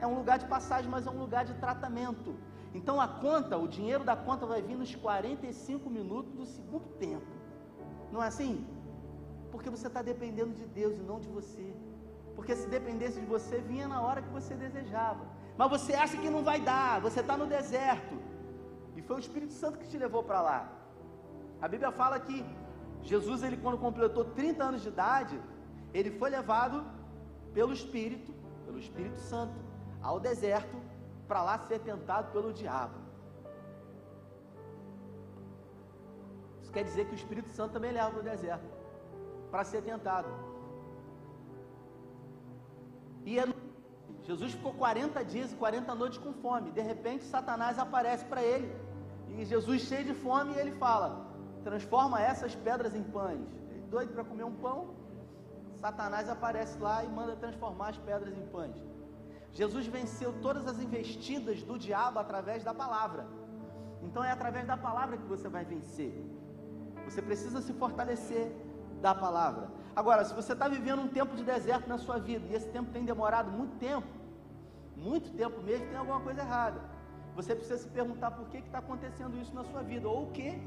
É 0.00 0.06
um 0.06 0.14
lugar 0.14 0.38
de 0.38 0.46
passagem, 0.46 0.90
mas 0.90 1.06
é 1.06 1.10
um 1.10 1.18
lugar 1.18 1.44
de 1.44 1.54
tratamento. 1.54 2.34
Então 2.72 3.00
a 3.00 3.08
conta, 3.08 3.56
o 3.56 3.68
dinheiro 3.68 4.04
da 4.04 4.16
conta 4.16 4.46
vai 4.46 4.62
vir 4.62 4.76
nos 4.76 4.94
45 4.94 5.90
minutos 5.90 6.32
do 6.34 6.46
segundo 6.46 6.86
tempo. 7.04 7.32
Não 8.12 8.22
é 8.22 8.28
assim? 8.28 8.66
Porque 9.50 9.68
você 9.68 9.88
está 9.88 10.02
dependendo 10.02 10.54
de 10.54 10.66
Deus 10.66 10.96
e 10.98 11.02
não 11.02 11.18
de 11.20 11.28
você. 11.28 11.74
Porque 12.36 12.54
se 12.56 12.68
dependesse 12.68 13.20
de 13.20 13.26
você, 13.26 13.58
vinha 13.58 13.86
na 13.88 14.00
hora 14.00 14.22
que 14.22 14.28
você 14.30 14.54
desejava. 14.54 15.24
Mas 15.58 15.70
você 15.70 15.92
acha 15.94 16.16
que 16.16 16.30
não 16.30 16.42
vai 16.42 16.60
dar, 16.60 17.00
você 17.00 17.20
está 17.20 17.36
no 17.36 17.46
deserto. 17.46 18.16
E 18.96 19.02
foi 19.02 19.16
o 19.16 19.18
Espírito 19.18 19.52
Santo 19.52 19.78
que 19.78 19.88
te 19.88 19.98
levou 19.98 20.22
para 20.22 20.40
lá. 20.40 20.72
A 21.60 21.68
Bíblia 21.68 21.90
fala 21.92 22.18
que 22.18 22.44
Jesus, 23.02 23.42
ele 23.42 23.56
quando 23.56 23.78
completou 23.78 24.24
30 24.24 24.64
anos 24.64 24.82
de 24.82 24.88
idade, 24.88 25.40
ele 25.92 26.10
foi 26.12 26.30
levado 26.30 26.84
pelo 27.52 27.72
Espírito, 27.72 28.32
pelo 28.64 28.78
Espírito 28.78 29.18
Santo, 29.18 29.54
ao 30.02 30.18
deserto, 30.18 30.76
para 31.28 31.42
lá 31.42 31.58
ser 31.58 31.78
tentado 31.80 32.32
pelo 32.32 32.52
diabo. 32.52 32.94
Isso 36.62 36.72
quer 36.72 36.84
dizer 36.84 37.06
que 37.06 37.12
o 37.12 37.20
Espírito 37.22 37.50
Santo 37.50 37.72
também 37.72 37.92
leva 37.92 38.10
para 38.10 38.20
o 38.20 38.22
deserto, 38.22 38.64
para 39.50 39.64
ser 39.64 39.82
tentado. 39.82 40.28
E 43.24 43.38
é 43.38 43.44
Jesus 44.24 44.52
ficou 44.52 44.72
40 44.74 45.24
dias 45.24 45.52
e 45.52 45.56
40 45.56 45.94
noites 45.94 46.18
com 46.18 46.32
fome. 46.32 46.70
De 46.70 46.80
repente, 46.80 47.24
Satanás 47.24 47.78
aparece 47.78 48.24
para 48.26 48.42
ele. 48.42 48.70
E 49.28 49.44
Jesus, 49.44 49.82
cheio 49.82 50.04
de 50.04 50.14
fome, 50.14 50.54
ele 50.54 50.72
fala: 50.72 51.26
Transforma 51.64 52.20
essas 52.20 52.54
pedras 52.54 52.94
em 52.94 53.02
pães. 53.02 53.48
Ele 53.70 53.86
doido 53.88 54.12
para 54.12 54.24
comer 54.24 54.44
um 54.44 54.54
pão, 54.54 54.94
Satanás 55.80 56.28
aparece 56.28 56.78
lá 56.78 57.02
e 57.02 57.08
manda 57.08 57.34
transformar 57.36 57.88
as 57.88 57.96
pedras 57.96 58.36
em 58.36 58.46
pães. 58.48 58.76
Jesus 59.52 59.86
venceu 59.86 60.32
todas 60.40 60.66
as 60.66 60.78
investidas 60.80 61.62
do 61.62 61.78
diabo 61.78 62.18
através 62.18 62.62
da 62.62 62.72
palavra. 62.72 63.26
Então 64.02 64.22
é 64.24 64.30
através 64.30 64.66
da 64.66 64.76
palavra 64.76 65.16
que 65.16 65.26
você 65.26 65.48
vai 65.48 65.64
vencer. 65.64 66.12
Você 67.04 67.20
precisa 67.20 67.60
se 67.60 67.72
fortalecer 67.72 68.52
da 69.00 69.14
palavra. 69.14 69.68
Agora, 69.94 70.24
se 70.24 70.32
você 70.34 70.52
está 70.52 70.68
vivendo 70.68 71.02
um 71.02 71.08
tempo 71.08 71.34
de 71.34 71.42
deserto 71.42 71.88
na 71.88 71.98
sua 71.98 72.18
vida 72.18 72.46
e 72.46 72.54
esse 72.54 72.68
tempo 72.68 72.90
tem 72.92 73.04
demorado 73.04 73.50
muito 73.50 73.76
tempo, 73.78 74.06
muito 74.96 75.30
tempo 75.32 75.60
mesmo, 75.62 75.86
tem 75.88 75.96
alguma 75.96 76.20
coisa 76.20 76.40
errada. 76.40 76.80
Você 77.34 77.54
precisa 77.54 77.78
se 77.78 77.88
perguntar 77.88 78.30
por 78.32 78.48
que 78.48 78.58
está 78.58 78.78
acontecendo 78.78 79.36
isso 79.38 79.54
na 79.54 79.64
sua 79.64 79.82
vida 79.82 80.08
ou 80.08 80.24
o 80.24 80.30
que 80.30 80.60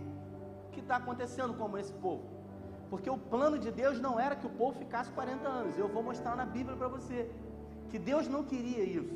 que 0.72 0.80
está 0.80 0.96
acontecendo 0.96 1.54
como 1.54 1.78
esse 1.78 1.94
povo. 1.94 2.24
Porque 2.90 3.10
o 3.10 3.18
plano 3.18 3.58
de 3.58 3.72
Deus 3.72 4.00
não 4.00 4.20
era 4.20 4.36
que 4.36 4.46
o 4.46 4.50
povo 4.50 4.78
ficasse 4.78 5.12
40 5.12 5.48
anos. 5.48 5.78
Eu 5.78 5.88
vou 5.88 6.04
mostrar 6.04 6.36
na 6.36 6.46
Bíblia 6.46 6.76
para 6.76 6.88
você 6.88 7.30
que 7.94 8.00
Deus 8.00 8.28
não 8.28 8.44
queria 8.52 8.84
isso. 8.84 9.16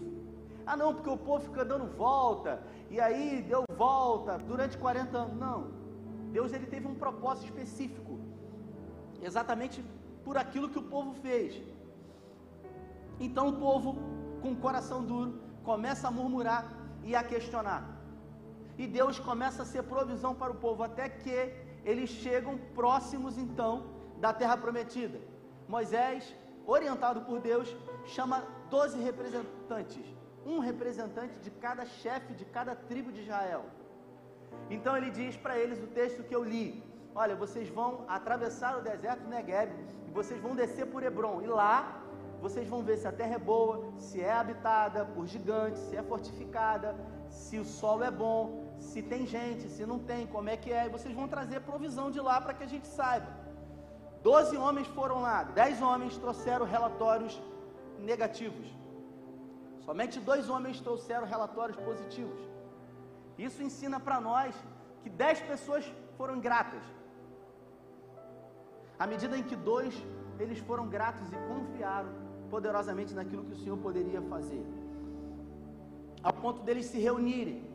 Ah, 0.63 0.77
não, 0.77 0.93
porque 0.93 1.09
o 1.09 1.17
povo 1.27 1.43
fica 1.45 1.65
dando 1.65 1.85
volta 1.97 2.51
e 2.91 2.99
aí 3.05 3.41
deu 3.51 3.63
volta 3.75 4.37
durante 4.49 4.77
40 4.77 5.17
anos. 5.17 5.35
Não. 5.45 5.59
Deus 6.31 6.53
ele 6.53 6.67
teve 6.73 6.85
um 6.87 6.93
propósito 6.93 7.45
específico. 7.45 8.19
Exatamente 9.19 9.83
por 10.23 10.37
aquilo 10.37 10.69
que 10.69 10.77
o 10.77 10.83
povo 10.83 11.15
fez. 11.23 11.59
Então 13.19 13.47
o 13.47 13.53
povo 13.53 13.95
com 14.43 14.51
o 14.51 14.61
coração 14.65 14.99
duro 15.03 15.31
começa 15.63 16.07
a 16.07 16.11
murmurar 16.11 16.63
e 17.03 17.15
a 17.15 17.23
questionar. 17.23 17.81
E 18.77 18.85
Deus 18.85 19.17
começa 19.17 19.63
a 19.63 19.65
ser 19.65 19.81
provisão 19.93 20.35
para 20.35 20.51
o 20.51 20.61
povo 20.67 20.83
até 20.83 21.09
que 21.09 21.37
eles 21.83 22.11
chegam 22.11 22.59
próximos 22.75 23.39
então 23.39 23.87
da 24.19 24.31
terra 24.33 24.55
prometida. 24.55 25.19
Moisés, 25.67 26.31
orientado 26.67 27.21
por 27.21 27.39
Deus, 27.39 27.75
chama 28.05 28.43
doze 28.69 28.99
representantes, 28.99 30.05
um 30.45 30.59
representante 30.59 31.35
de 31.39 31.51
cada 31.51 31.85
chefe 31.85 32.33
de 32.33 32.45
cada 32.45 32.75
tribo 32.75 33.11
de 33.11 33.21
Israel. 33.21 33.65
Então 34.69 34.95
ele 34.95 35.09
diz 35.09 35.35
para 35.35 35.57
eles 35.57 35.81
o 35.83 35.87
texto 35.87 36.23
que 36.23 36.35
eu 36.35 36.43
li: 36.43 36.83
Olha, 37.13 37.35
vocês 37.35 37.67
vão 37.69 38.05
atravessar 38.07 38.77
o 38.77 38.81
deserto 38.81 39.21
do 39.23 39.29
Negev 39.29 39.71
e 40.07 40.11
vocês 40.11 40.39
vão 40.39 40.55
descer 40.55 40.85
por 40.87 41.03
Hebron, 41.03 41.41
e 41.41 41.47
lá 41.47 42.03
vocês 42.41 42.67
vão 42.69 42.83
ver 42.83 42.97
se 42.97 43.07
a 43.07 43.11
terra 43.11 43.35
é 43.35 43.39
boa, 43.39 43.91
se 43.97 44.21
é 44.21 44.31
habitada 44.31 45.05
por 45.05 45.25
gigantes, 45.25 45.81
se 45.81 45.95
é 45.97 46.03
fortificada, 46.03 46.95
se 47.29 47.57
o 47.57 47.65
solo 47.65 48.03
é 48.03 48.11
bom, 48.11 48.63
se 48.79 49.01
tem 49.01 49.25
gente, 49.25 49.67
se 49.67 49.85
não 49.85 49.99
tem, 49.99 50.27
como 50.27 50.49
é 50.49 50.55
que 50.55 50.71
é, 50.71 50.85
e 50.85 50.89
vocês 50.89 51.15
vão 51.15 51.27
trazer 51.27 51.61
provisão 51.61 52.11
de 52.11 52.19
lá 52.19 52.39
para 52.39 52.53
que 52.53 52.63
a 52.63 52.67
gente 52.67 52.87
saiba. 52.87 53.27
Doze 54.21 54.55
homens 54.55 54.87
foram 54.87 55.21
lá, 55.21 55.43
dez 55.43 55.81
homens 55.81 56.17
trouxeram 56.17 56.65
relatórios 56.65 57.41
negativos. 57.99 58.67
Somente 59.85 60.19
dois 60.19 60.49
homens 60.49 60.79
trouxeram 60.79 61.25
relatórios 61.25 61.77
positivos. 61.77 62.39
Isso 63.37 63.61
ensina 63.63 63.99
para 63.99 64.19
nós 64.19 64.53
que 65.03 65.09
dez 65.09 65.39
pessoas 65.39 65.85
foram 66.17 66.39
gratas. 66.39 66.83
À 68.99 69.05
medida 69.05 69.37
em 69.37 69.43
que 69.43 69.55
dois 69.55 69.93
eles 70.39 70.59
foram 70.59 70.87
gratos 70.87 71.31
e 71.31 71.35
confiaram 71.47 72.09
poderosamente 72.49 73.13
naquilo 73.13 73.43
que 73.45 73.53
o 73.53 73.57
Senhor 73.57 73.77
poderia 73.77 74.21
fazer, 74.23 74.65
a 76.23 76.31
ponto 76.31 76.61
deles 76.63 76.85
se 76.85 76.99
reunirem 76.99 77.67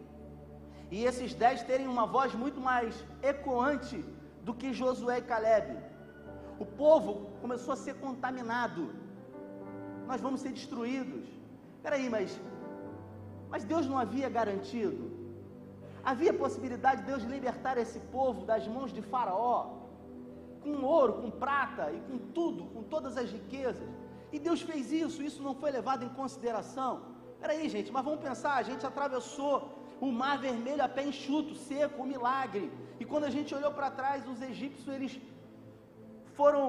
e 0.91 1.05
esses 1.05 1.33
dez 1.35 1.63
terem 1.63 1.89
uma 1.89 2.07
voz 2.07 2.35
muito 2.35 2.61
mais 2.61 3.05
ecoante 3.23 4.05
do 4.43 4.53
que 4.53 4.73
Josué 4.75 5.19
e 5.19 5.23
Caleb. 5.23 5.79
O 6.59 6.67
povo 6.67 7.31
começou 7.41 7.73
a 7.73 7.77
ser 7.77 7.95
contaminado. 7.95 9.02
Nós 10.07 10.21
vamos 10.21 10.41
ser 10.41 10.53
destruídos. 10.53 11.25
Peraí, 11.83 12.09
mas, 12.09 12.41
mas 13.51 13.65
Deus 13.65 13.87
não 13.87 13.99
havia 13.99 14.29
garantido? 14.29 15.11
Havia 16.05 16.33
possibilidade 16.35 17.03
de 17.03 17.07
Deus 17.07 17.23
libertar 17.23 17.77
esse 17.79 18.01
povo 18.17 18.45
das 18.45 18.67
mãos 18.67 18.93
de 18.93 19.03
Faraó, 19.03 19.59
com 20.63 20.75
ouro, 20.85 21.15
com 21.21 21.31
prata 21.31 21.93
e 21.93 22.01
com 22.09 22.19
tudo, 22.37 22.65
com 22.75 22.83
todas 22.83 23.17
as 23.17 23.31
riquezas. 23.31 23.89
E 24.33 24.39
Deus 24.39 24.61
fez 24.63 24.91
isso, 24.91 25.23
isso 25.23 25.43
não 25.43 25.55
foi 25.55 25.71
levado 25.71 26.05
em 26.05 26.09
consideração. 26.21 26.93
Peraí, 27.41 27.69
gente, 27.69 27.93
mas 27.93 28.05
vamos 28.05 28.21
pensar: 28.21 28.55
a 28.55 28.63
gente 28.63 28.85
atravessou 28.87 29.57
o 30.01 30.11
mar 30.21 30.37
vermelho 30.39 30.83
a 30.83 30.89
pé 30.89 31.05
enxuto, 31.11 31.55
seco, 31.55 32.03
um 32.03 32.07
milagre. 32.07 32.67
E 33.01 33.05
quando 33.05 33.25
a 33.25 33.31
gente 33.37 33.55
olhou 33.55 33.73
para 33.79 33.91
trás, 33.91 34.27
os 34.33 34.41
egípcios 34.51 34.89
eles 34.97 35.21
foram 36.39 36.63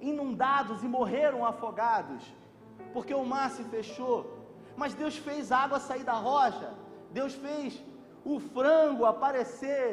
inundados 0.00 0.82
e 0.82 0.88
morreram 0.88 1.44
afogados. 1.44 2.22
Porque 2.92 3.14
o 3.14 3.24
mar 3.24 3.50
se 3.50 3.64
fechou, 3.64 4.18
mas 4.76 4.94
Deus 4.94 5.16
fez 5.16 5.52
a 5.52 5.58
água 5.58 5.78
sair 5.80 6.04
da 6.04 6.14
rocha, 6.14 6.72
Deus 7.10 7.34
fez 7.34 7.82
o 8.24 8.38
frango 8.40 9.04
aparecer. 9.04 9.90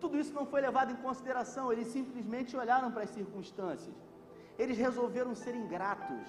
Tudo 0.00 0.18
isso 0.18 0.32
não 0.32 0.46
foi 0.46 0.60
levado 0.60 0.92
em 0.92 0.96
consideração, 0.96 1.72
eles 1.72 1.88
simplesmente 1.88 2.56
olharam 2.56 2.90
para 2.90 3.04
as 3.04 3.10
circunstâncias. 3.10 3.94
Eles 4.58 4.78
resolveram 4.78 5.34
ser 5.34 5.54
ingratos. 5.54 6.26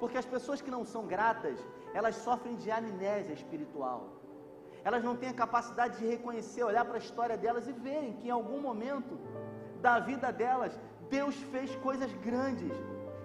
Porque 0.00 0.16
as 0.16 0.24
pessoas 0.24 0.60
que 0.60 0.70
não 0.70 0.84
são 0.84 1.06
gratas, 1.06 1.58
elas 1.92 2.16
sofrem 2.16 2.56
de 2.56 2.70
amnésia 2.70 3.32
espiritual. 3.32 4.00
Elas 4.84 5.02
não 5.02 5.16
têm 5.16 5.30
a 5.30 5.34
capacidade 5.34 5.98
de 5.98 6.06
reconhecer, 6.06 6.62
olhar 6.62 6.84
para 6.84 6.94
a 6.94 7.04
história 7.06 7.36
delas 7.36 7.66
e 7.66 7.72
verem 7.72 8.12
que 8.12 8.28
em 8.28 8.30
algum 8.30 8.60
momento 8.60 9.18
da 9.80 9.98
vida 9.98 10.30
delas, 10.32 10.78
Deus 11.10 11.34
fez 11.52 11.74
coisas 11.76 12.12
grandes. 12.28 12.72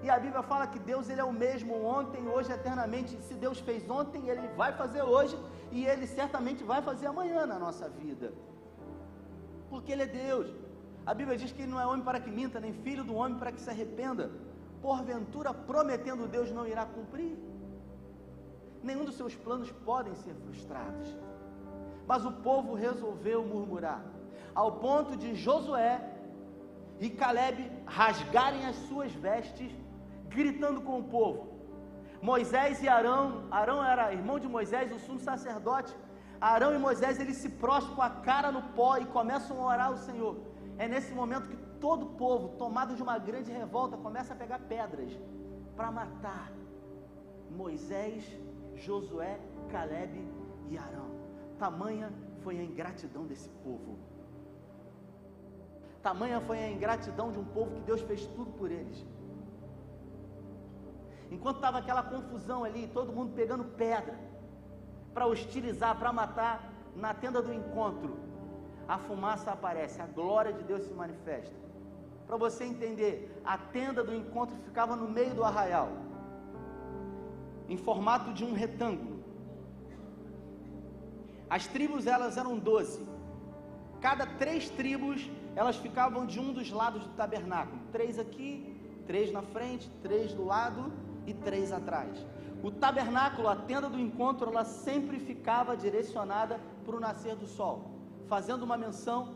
E 0.04 0.10
a 0.10 0.20
Bíblia 0.24 0.44
fala 0.52 0.66
que 0.68 0.80
Deus 0.92 1.10
ele 1.10 1.22
é 1.22 1.24
o 1.24 1.32
mesmo 1.32 1.74
ontem, 1.98 2.28
hoje, 2.28 2.52
eternamente. 2.52 3.18
Se 3.28 3.36
Deus 3.44 3.60
fez 3.68 3.90
ontem, 3.90 4.30
Ele 4.30 4.48
vai 4.62 4.72
fazer 4.82 5.02
hoje 5.02 5.38
e 5.72 5.86
Ele 5.86 6.06
certamente 6.06 6.62
vai 6.72 6.82
fazer 6.82 7.08
amanhã 7.08 7.46
na 7.46 7.58
nossa 7.58 7.88
vida. 7.88 8.34
Porque 9.70 9.94
Ele 9.94 10.04
é 10.04 10.06
Deus. 10.06 10.48
A 11.06 11.14
Bíblia 11.14 11.38
diz 11.38 11.54
que 11.54 11.62
Ele 11.62 11.72
não 11.72 11.80
é 11.80 11.88
homem 11.88 12.04
para 12.04 12.20
que 12.20 12.30
minta, 12.30 12.60
nem 12.60 12.74
filho 12.74 13.06
do 13.06 13.16
homem 13.16 13.38
para 13.38 13.54
que 13.54 13.62
se 13.62 13.70
arrependa. 13.70 14.30
Porventura, 14.82 15.54
prometendo 15.54 16.28
Deus, 16.28 16.52
não 16.52 16.68
irá 16.68 16.86
cumprir. 16.86 17.38
Nenhum 18.84 19.06
dos 19.06 19.16
seus 19.16 19.34
planos 19.34 19.72
podem 19.90 20.14
ser 20.16 20.36
frustrados. 20.44 21.08
Mas 22.06 22.26
o 22.26 22.34
povo 22.50 22.74
resolveu 22.74 23.46
murmurar, 23.46 24.04
ao 24.54 24.74
ponto 24.74 25.16
de 25.16 25.34
Josué 25.34 25.94
e 27.00 27.10
Caleb 27.10 27.72
rasgarem 27.86 28.66
as 28.66 28.76
suas 28.88 29.14
vestes, 29.14 29.72
gritando 30.40 30.82
com 30.82 31.00
o 31.00 31.08
povo. 31.18 31.42
Moisés 32.30 32.82
e 32.82 32.88
Arão, 32.88 33.24
Arão 33.60 33.80
era 33.84 34.14
irmão 34.14 34.38
de 34.40 34.48
Moisés, 34.48 34.92
o 34.92 35.00
sumo 35.06 35.20
sacerdote. 35.20 35.94
Arão 36.40 36.74
e 36.74 36.78
Moisés 36.78 37.20
eles 37.20 37.38
se 37.38 37.50
prostram 37.64 37.96
com 37.96 38.02
a 38.02 38.10
cara 38.10 38.50
no 38.52 38.64
pó 38.78 38.92
e 38.98 39.06
começam 39.18 39.58
a 39.62 39.66
orar 39.74 39.88
ao 39.88 39.98
Senhor. 39.98 40.36
É 40.78 40.88
nesse 40.88 41.14
momento 41.14 41.50
que 41.50 41.58
todo 41.86 42.06
o 42.06 42.14
povo, 42.24 42.50
tomado 42.64 42.96
de 42.96 43.04
uma 43.08 43.18
grande 43.18 43.52
revolta, 43.52 43.98
começa 43.98 44.34
a 44.34 44.38
pegar 44.44 44.60
pedras 44.60 45.12
para 45.76 45.92
matar 45.92 46.52
Moisés, 47.50 48.24
Josué, 48.76 49.40
Caleb 49.70 50.14
e 50.70 50.78
Arão. 50.78 51.10
Tamanha 51.60 52.12
foi 52.44 52.60
a 52.60 52.64
ingratidão 52.64 53.26
desse 53.26 53.50
povo. 53.66 53.98
Tamanha 56.02 56.40
foi 56.42 56.58
a 56.60 56.70
ingratidão 56.70 57.32
de 57.32 57.40
um 57.40 57.46
povo 57.46 57.72
que 57.76 57.82
Deus 57.82 58.02
fez 58.02 58.26
tudo 58.28 58.52
por 58.52 58.70
eles. 58.70 59.06
Enquanto 61.34 61.56
estava 61.56 61.80
aquela 61.80 62.04
confusão 62.04 62.64
ali, 62.64 62.88
todo 62.94 63.12
mundo 63.12 63.34
pegando 63.36 63.64
pedra 63.64 64.16
para 65.14 65.26
hostilizar, 65.26 65.98
para 65.98 66.14
matar, 66.14 66.72
na 66.96 67.12
tenda 67.12 67.42
do 67.42 67.52
encontro, 67.52 68.20
a 68.88 69.00
fumaça 69.00 69.52
aparece, 69.52 70.00
a 70.00 70.06
glória 70.06 70.54
de 70.54 70.64
Deus 70.64 70.84
se 70.84 70.94
manifesta. 70.94 71.56
Para 72.28 72.38
você 72.38 72.64
entender, 72.64 73.42
a 73.44 73.58
tenda 73.58 74.04
do 74.04 74.14
encontro 74.14 74.56
ficava 74.58 74.96
no 74.96 75.10
meio 75.10 75.34
do 75.34 75.44
arraial, 75.44 75.90
em 77.68 77.78
formato 77.78 78.32
de 78.32 78.46
um 78.46 78.54
retângulo. 78.54 79.24
As 81.50 81.66
tribos 81.66 82.06
elas 82.06 82.38
eram 82.38 82.60
doze. 82.60 83.04
Cada 84.02 84.26
três 84.26 84.70
tribos 84.70 85.30
elas 85.56 85.78
ficavam 85.78 86.28
de 86.28 86.40
um 86.40 86.54
dos 86.54 86.70
lados 86.72 87.04
do 87.04 87.14
tabernáculo. 87.16 87.80
Três 87.92 88.20
aqui, 88.20 88.52
três 89.08 89.32
na 89.32 89.42
frente, 89.42 89.90
três 90.04 90.32
do 90.34 90.46
lado 90.46 90.92
e 91.26 91.34
três 91.34 91.72
atrás. 91.72 92.26
O 92.62 92.72
tabernáculo, 92.72 93.48
a 93.48 93.56
tenda 93.56 93.90
do 93.90 94.00
encontro, 94.00 94.50
ela 94.50 94.64
sempre 94.64 95.20
ficava 95.20 95.76
direcionada 95.76 96.60
para 96.86 96.96
o 96.96 97.00
nascer 97.00 97.36
do 97.36 97.46
sol, 97.46 97.92
fazendo 98.28 98.64
uma 98.64 98.78
menção 98.78 99.36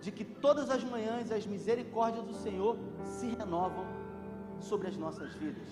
de 0.00 0.12
que 0.12 0.24
todas 0.24 0.70
as 0.70 0.84
manhãs 0.84 1.32
as 1.32 1.46
misericórdias 1.46 2.24
do 2.24 2.34
Senhor 2.34 2.76
se 3.04 3.26
renovam 3.26 3.84
sobre 4.60 4.88
as 4.88 4.96
nossas 4.96 5.34
vidas. 5.34 5.66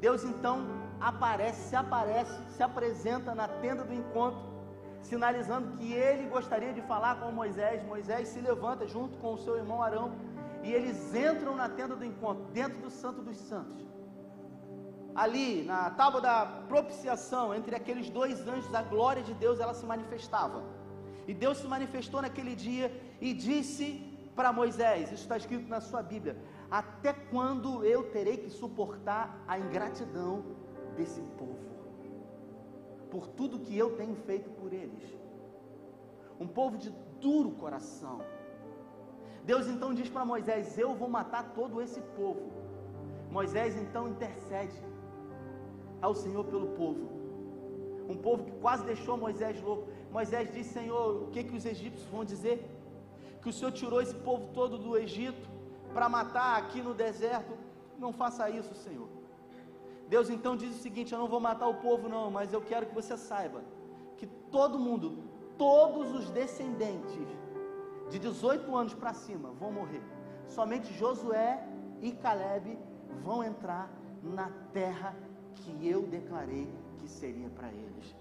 Deus 0.00 0.24
então 0.24 0.66
aparece, 1.00 1.68
se 1.68 1.76
aparece, 1.76 2.38
se 2.50 2.62
apresenta 2.62 3.34
na 3.34 3.48
tenda 3.48 3.84
do 3.84 3.94
encontro 3.94 4.50
sinalizando 5.02 5.76
que 5.76 5.92
ele 5.92 6.28
gostaria 6.28 6.72
de 6.72 6.82
falar 6.82 7.20
com 7.20 7.30
Moisés. 7.32 7.84
Moisés 7.84 8.28
se 8.28 8.40
levanta 8.40 8.86
junto 8.86 9.16
com 9.18 9.34
o 9.34 9.38
seu 9.38 9.56
irmão 9.56 9.82
Arão 9.82 10.12
e 10.62 10.72
eles 10.72 11.14
entram 11.14 11.56
na 11.56 11.68
tenda 11.68 11.96
do 11.96 12.04
encontro, 12.04 12.44
dentro 12.52 12.78
do 12.80 12.90
Santo 12.90 13.22
dos 13.22 13.36
Santos. 13.36 13.86
Ali, 15.14 15.64
na 15.64 15.90
tábua 15.90 16.20
da 16.20 16.46
propiciação, 16.68 17.54
entre 17.54 17.74
aqueles 17.74 18.08
dois 18.08 18.46
anjos, 18.46 18.74
a 18.74 18.82
glória 18.82 19.22
de 19.22 19.34
Deus 19.34 19.58
ela 19.60 19.74
se 19.74 19.84
manifestava. 19.84 20.62
E 21.26 21.34
Deus 21.34 21.58
se 21.58 21.66
manifestou 21.66 22.22
naquele 22.22 22.54
dia 22.54 22.92
e 23.20 23.34
disse 23.34 24.00
para 24.34 24.52
Moisés: 24.52 25.12
Isso 25.12 25.22
está 25.22 25.36
escrito 25.36 25.68
na 25.68 25.80
sua 25.80 26.02
Bíblia. 26.02 26.36
Até 26.70 27.12
quando 27.12 27.84
eu 27.84 28.10
terei 28.10 28.36
que 28.36 28.50
suportar 28.50 29.42
a 29.46 29.58
ingratidão 29.58 30.44
desse 30.96 31.20
povo? 31.36 31.70
por 33.10 33.26
tudo 33.26 33.58
que 33.58 33.76
eu 33.76 33.96
tenho 33.96 34.14
feito 34.14 34.48
por 34.50 34.72
eles. 34.72 35.04
Um 36.38 36.46
povo 36.46 36.78
de 36.78 36.90
duro 37.20 37.50
coração. 37.50 38.20
Deus 39.44 39.66
então 39.66 39.92
diz 39.92 40.08
para 40.08 40.24
Moisés: 40.24 40.78
Eu 40.78 40.94
vou 40.94 41.08
matar 41.08 41.52
todo 41.52 41.82
esse 41.82 42.00
povo. 42.18 42.50
Moisés 43.30 43.76
então 43.76 44.08
intercede 44.08 44.78
ao 46.00 46.14
Senhor 46.14 46.44
pelo 46.44 46.68
povo. 46.68 47.08
Um 48.08 48.16
povo 48.16 48.44
que 48.44 48.52
quase 48.52 48.84
deixou 48.84 49.16
Moisés 49.16 49.60
louco. 49.62 49.88
Moisés 50.10 50.52
diz: 50.52 50.66
Senhor, 50.66 51.22
o 51.22 51.26
que, 51.28 51.44
que 51.44 51.56
os 51.56 51.64
egípcios 51.64 52.08
vão 52.10 52.24
dizer? 52.24 52.68
Que 53.40 53.48
o 53.48 53.52
Senhor 53.52 53.72
tirou 53.72 54.00
esse 54.02 54.14
povo 54.14 54.48
todo 54.52 54.76
do 54.76 54.96
Egito 54.96 55.48
para 55.94 56.08
matar 56.08 56.58
aqui 56.58 56.82
no 56.82 56.92
deserto. 56.92 57.52
Não 57.98 58.12
faça 58.12 58.50
isso, 58.50 58.74
Senhor. 58.74 59.08
Deus 60.08 60.28
então 60.28 60.56
diz 60.56 60.74
o 60.76 60.82
seguinte: 60.82 61.12
Eu 61.12 61.20
não 61.20 61.28
vou 61.28 61.40
matar 61.40 61.68
o 61.68 61.74
povo, 61.74 62.08
não, 62.08 62.30
mas 62.30 62.52
eu 62.52 62.60
quero 62.60 62.86
que 62.86 62.94
você 62.94 63.16
saiba 63.16 63.62
que 64.16 64.26
todo 64.26 64.78
mundo, 64.78 65.18
todos 65.56 66.12
os 66.12 66.30
descendentes 66.30 67.28
de 68.10 68.18
18 68.18 68.76
anos 68.76 68.92
para 68.92 69.14
cima 69.14 69.50
vão 69.52 69.70
morrer. 69.72 70.02
Somente 70.46 70.92
Josué 70.92 71.64
e 72.02 72.10
Caleb 72.12 72.76
vão 73.22 73.42
entrar 73.44 73.88
na 74.22 74.50
terra 74.72 75.14
que 75.56 75.88
eu 75.88 76.02
declarei 76.02 76.68
que 76.98 77.08
seria 77.08 77.48
para 77.50 77.68
eles. 77.68 78.14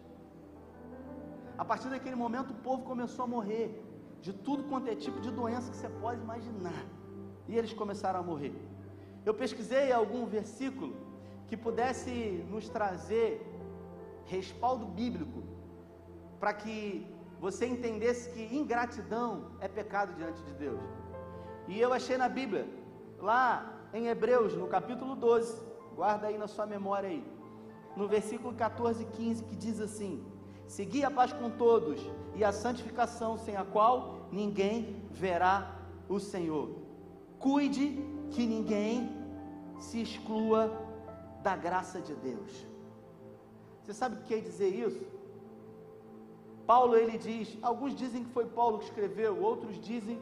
A 1.58 1.66
partir 1.66 1.90
daquele 1.90 2.16
momento, 2.16 2.52
o 2.52 2.56
povo 2.56 2.84
começou 2.84 3.26
a 3.26 3.28
morrer 3.28 3.84
de 4.22 4.32
tudo 4.32 4.64
quanto 4.64 4.90
é 4.90 4.96
tipo 4.96 5.20
de 5.20 5.32
doença 5.32 5.70
que 5.72 5.78
você 5.78 5.90
pode 5.90 6.22
imaginar. 6.22 6.86
E 7.48 7.58
eles 7.58 7.74
começaram 7.74 8.20
a 8.20 8.24
morrer. 8.24 8.56
Eu 9.26 9.34
pesquisei 9.34 9.92
algum 9.92 10.26
versículo 10.26 10.96
que 11.48 11.58
pudesse 11.58 12.46
nos 12.50 12.70
trazer 12.70 13.46
respaldo 14.26 14.86
bíblico 14.86 15.44
para 16.40 16.54
que 16.54 17.06
você 17.40 17.66
entendesse 17.66 18.30
que 18.30 18.56
ingratidão 18.56 19.52
é 19.60 19.68
pecado 19.68 20.14
diante 20.16 20.42
de 20.44 20.54
Deus. 20.54 20.80
E 21.68 21.80
eu 21.80 21.92
achei 21.92 22.18
na 22.18 22.30
Bíblia, 22.30 22.68
lá 23.20 23.74
em 23.94 24.08
Hebreus, 24.08 24.54
no 24.56 24.68
capítulo 24.68 25.16
12, 25.16 25.69
guarda 26.00 26.28
aí 26.28 26.38
na 26.38 26.48
sua 26.48 26.66
memória 26.66 27.10
aí, 27.10 27.22
no 28.00 28.08
versículo 28.08 28.54
14 28.54 29.04
e 29.04 29.06
15, 29.06 29.44
que 29.44 29.56
diz 29.64 29.82
assim: 29.82 30.14
Segui 30.66 31.04
a 31.04 31.12
paz 31.12 31.34
com 31.34 31.50
todos 31.50 32.00
e 32.36 32.42
a 32.50 32.54
santificação, 32.54 33.38
sem 33.38 33.58
a 33.58 33.66
qual 33.66 33.96
ninguém 34.32 35.04
verá 35.12 35.56
o 36.08 36.18
Senhor. 36.18 36.70
Cuide 37.38 37.88
que 38.32 38.46
ninguém 38.48 39.10
se 39.78 40.02
exclua 40.02 40.62
da 41.44 41.58
graça 41.58 42.00
de 42.00 42.16
Deus. 42.16 42.52
Você 43.82 43.94
sabe 43.94 44.16
o 44.16 44.20
que 44.20 44.28
quer 44.34 44.42
dizer 44.42 44.70
isso? 44.70 45.06
Paulo 46.66 46.96
ele 46.96 47.18
diz, 47.18 47.58
alguns 47.62 47.94
dizem 47.94 48.24
que 48.24 48.32
foi 48.32 48.46
Paulo 48.46 48.80
que 48.80 48.86
escreveu, 48.86 49.42
outros 49.42 49.76
dizem 49.82 50.18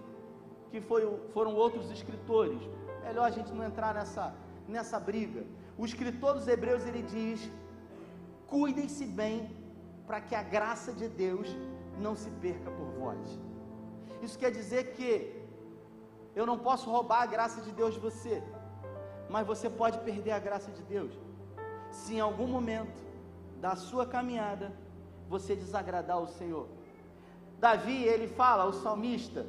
que 0.71 0.81
foi, 0.81 1.01
foram 1.35 1.53
outros 1.53 1.91
escritores. 1.91 2.61
Melhor 3.03 3.25
a 3.25 3.29
gente 3.37 3.53
não 3.53 3.63
entrar 3.63 3.93
nessa, 3.93 4.33
nessa 4.67 4.99
briga. 4.99 5.45
O 5.77 5.85
escritor 5.85 6.33
dos 6.33 6.47
Hebreus 6.47 6.85
ele 6.85 7.03
diz: 7.03 7.39
cuidem-se 8.47 9.05
bem 9.05 9.37
para 10.07 10.21
que 10.21 10.35
a 10.35 10.43
graça 10.43 10.91
de 10.93 11.07
Deus 11.07 11.47
não 11.99 12.15
se 12.15 12.29
perca 12.45 12.69
por 12.71 12.87
vós. 12.99 13.39
Isso 14.21 14.37
quer 14.37 14.51
dizer 14.51 14.93
que 14.95 15.09
eu 16.35 16.45
não 16.45 16.57
posso 16.57 16.89
roubar 16.89 17.21
a 17.23 17.25
graça 17.25 17.61
de 17.61 17.71
Deus 17.71 17.93
de 17.95 17.99
você 17.99 18.41
mas 19.29 19.45
você 19.45 19.69
pode 19.69 19.99
perder 19.99 20.31
a 20.31 20.39
graça 20.39 20.71
de 20.71 20.81
Deus. 20.83 21.13
Se 21.91 22.15
em 22.15 22.19
algum 22.19 22.47
momento 22.47 23.01
da 23.59 23.75
sua 23.75 24.05
caminhada 24.05 24.71
você 25.29 25.55
desagradar 25.55 26.19
o 26.19 26.27
Senhor. 26.27 26.67
Davi, 27.59 28.03
ele 28.03 28.27
fala, 28.27 28.65
o 28.65 28.73
salmista, 28.73 29.45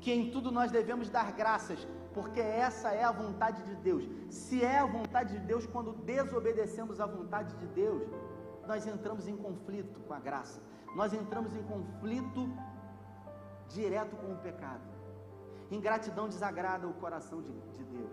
que 0.00 0.12
em 0.12 0.30
tudo 0.30 0.52
nós 0.52 0.70
devemos 0.70 1.08
dar 1.08 1.32
graças, 1.32 1.86
porque 2.14 2.40
essa 2.40 2.90
é 2.92 3.02
a 3.02 3.10
vontade 3.10 3.62
de 3.64 3.74
Deus. 3.74 4.08
Se 4.30 4.64
é 4.64 4.78
a 4.78 4.86
vontade 4.86 5.38
de 5.38 5.40
Deus, 5.44 5.66
quando 5.66 5.92
desobedecemos 5.92 7.00
à 7.00 7.06
vontade 7.06 7.54
de 7.56 7.66
Deus, 7.66 8.02
nós 8.66 8.86
entramos 8.86 9.26
em 9.26 9.36
conflito 9.36 10.00
com 10.06 10.14
a 10.14 10.20
graça, 10.20 10.62
nós 10.94 11.12
entramos 11.12 11.54
em 11.56 11.62
conflito 11.64 12.48
direto 13.68 14.16
com 14.16 14.32
o 14.32 14.36
pecado. 14.36 14.82
Ingratidão 15.70 16.28
desagrada 16.28 16.86
o 16.86 16.94
coração 16.94 17.42
de, 17.42 17.50
de 17.50 17.84
Deus. 17.84 18.10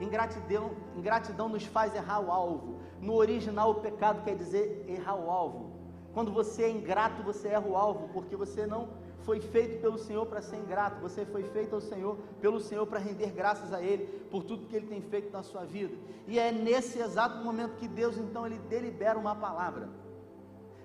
Ingratidão, 0.00 0.70
ingratidão 0.96 1.48
nos 1.48 1.64
faz 1.66 1.94
errar 1.94 2.20
o 2.20 2.30
alvo. 2.30 2.80
No 3.00 3.14
original, 3.14 3.70
o 3.72 3.74
pecado 3.76 4.22
quer 4.22 4.36
dizer 4.36 4.84
errar 4.88 5.16
o 5.16 5.30
alvo. 5.30 5.72
Quando 6.14 6.32
você 6.32 6.62
é 6.64 6.70
ingrato, 6.70 7.22
você 7.22 7.48
erra 7.48 7.66
o 7.66 7.76
alvo, 7.76 8.08
porque 8.08 8.36
você 8.36 8.66
não 8.66 8.88
foi 9.24 9.40
feito 9.40 9.80
pelo 9.80 9.98
Senhor 9.98 10.26
para 10.26 10.40
ser 10.40 10.56
ingrato, 10.56 11.00
você 11.00 11.24
foi 11.24 11.44
feito 11.44 11.74
ao 11.74 11.80
Senhor, 11.80 12.16
pelo 12.40 12.60
Senhor 12.60 12.86
para 12.86 12.98
render 12.98 13.30
graças 13.30 13.72
a 13.72 13.82
Ele 13.82 14.06
por 14.30 14.42
tudo 14.44 14.66
que 14.66 14.76
Ele 14.76 14.86
tem 14.86 15.00
feito 15.00 15.32
na 15.32 15.42
sua 15.42 15.64
vida. 15.64 15.96
E 16.26 16.38
é 16.38 16.50
nesse 16.50 16.98
exato 16.98 17.44
momento 17.44 17.76
que 17.76 17.88
Deus 17.88 18.16
então 18.16 18.46
ele 18.46 18.58
delibera 18.68 19.18
uma 19.18 19.34
palavra. 19.34 19.88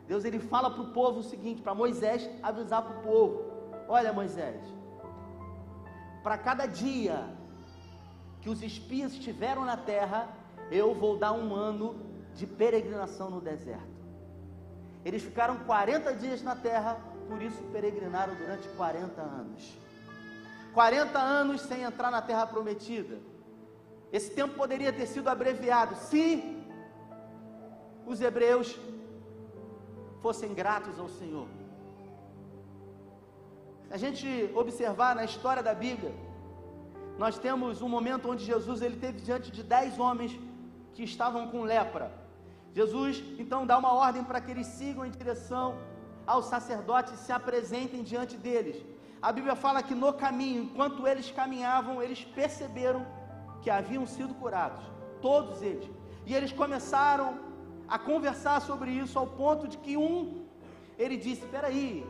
Deus 0.08 0.24
ele 0.24 0.40
fala 0.40 0.70
para 0.70 0.82
o 0.82 0.92
povo 0.92 1.20
o 1.20 1.24
seguinte, 1.24 1.62
para 1.62 1.74
Moisés 1.74 2.30
avisar 2.44 2.82
para 2.84 3.00
o 3.00 3.04
povo: 3.04 3.44
Olha 3.88 4.14
Moisés, 4.14 4.62
para 6.24 6.38
cada 6.38 6.66
dia 6.66 7.26
que 8.42 8.50
os 8.50 8.62
espias 8.62 9.14
estiveram 9.14 9.66
na 9.66 9.78
terra, 9.78 10.30
eu 10.72 10.94
vou 10.94 11.18
dar 11.18 11.32
um 11.32 11.54
ano 11.54 11.96
de 12.36 12.46
peregrinação 12.46 13.30
no 13.30 13.42
deserto. 13.42 13.96
Eles 15.04 15.24
ficaram 15.24 15.58
40 15.60 16.14
dias 16.16 16.42
na 16.42 16.56
terra, 16.56 16.98
por 17.28 17.42
isso 17.42 17.62
peregrinaram 17.72 18.36
durante 18.36 18.68
40 18.70 19.22
anos. 19.22 19.78
40 20.74 21.18
anos 21.18 21.62
sem 21.62 21.84
entrar 21.84 22.12
na 22.12 22.22
terra 22.22 22.46
prometida. 22.46 23.18
Esse 24.12 24.32
tempo 24.32 24.56
poderia 24.56 24.92
ter 24.94 25.08
sido 25.08 25.30
abreviado 25.30 25.96
se 25.96 26.24
os 28.06 28.22
hebreus 28.22 28.78
fossem 30.22 30.54
gratos 30.54 31.00
ao 31.00 31.10
Senhor. 31.10 31.48
Se 33.88 33.94
a 33.94 33.98
gente 33.98 34.52
observar 34.56 35.16
na 35.16 35.24
história 35.24 35.64
da 35.64 35.74
Bíblia, 35.74 36.14
nós 37.18 37.38
temos 37.38 37.82
um 37.82 37.90
momento 37.90 38.30
onde 38.30 38.44
Jesus 38.44 38.82
ele 38.82 38.98
teve 38.98 39.22
diante 39.22 39.52
de 39.52 39.64
dez 39.64 39.98
homens 39.98 40.38
que 40.94 41.04
estavam 41.04 41.48
com 41.50 41.62
lepra. 41.64 42.12
Jesus 42.74 43.24
então 43.40 43.66
dá 43.66 43.78
uma 43.78 43.94
ordem 43.94 44.24
para 44.24 44.42
que 44.42 44.52
eles 44.52 44.68
sigam 44.68 45.06
em 45.06 45.12
direção 45.12 45.78
aos 46.26 46.46
sacerdotes 46.46 47.20
se 47.20 47.32
apresentem 47.32 48.04
diante 48.04 48.38
deles. 48.38 48.84
A 49.22 49.32
Bíblia 49.32 49.56
fala 49.56 49.82
que 49.82 49.96
no 49.96 50.14
caminho, 50.14 50.64
enquanto 50.64 51.08
eles 51.08 51.32
caminhavam, 51.32 52.02
eles 52.02 52.24
perceberam 52.24 53.06
que 53.62 53.70
haviam 53.70 54.06
sido 54.06 54.34
curados, 54.36 54.84
todos 55.22 55.62
eles. 55.62 55.90
E 56.26 56.34
eles 56.34 56.52
começaram 56.52 57.40
a 57.88 57.98
conversar 57.98 58.62
sobre 58.62 58.92
isso 58.92 59.18
ao 59.18 59.28
ponto 59.28 59.68
de 59.68 59.78
que 59.78 59.96
um 59.98 60.46
ele 60.98 61.18
disse: 61.18 61.42
"Espera 61.44 61.68
aí, 61.68 62.06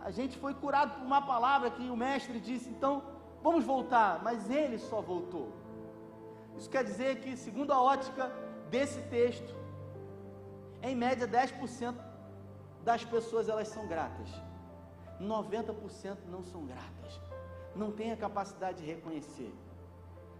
a 0.00 0.10
gente 0.10 0.36
foi 0.38 0.54
curado 0.54 0.94
por 0.96 1.04
uma 1.04 1.22
palavra 1.22 1.70
que 1.70 1.88
o 1.88 1.96
mestre 1.96 2.38
disse, 2.40 2.68
então 2.68 3.02
vamos 3.42 3.64
voltar", 3.64 4.22
mas 4.22 4.50
ele 4.50 4.78
só 4.78 5.00
voltou. 5.00 5.48
Isso 6.56 6.70
quer 6.70 6.84
dizer 6.84 7.20
que, 7.20 7.36
segundo 7.36 7.72
a 7.72 7.82
ótica 7.82 8.30
desse 8.70 9.00
texto, 9.02 9.54
em 10.82 10.94
média 10.94 11.26
10% 11.26 11.94
das 12.84 13.04
pessoas 13.04 13.48
elas 13.48 13.68
são 13.68 13.86
gratas. 13.86 14.28
90% 15.20 16.18
não 16.30 16.42
são 16.44 16.64
gratas. 16.66 17.20
Não 17.74 17.90
têm 17.90 18.12
a 18.12 18.16
capacidade 18.16 18.78
de 18.82 18.86
reconhecer. 18.86 19.52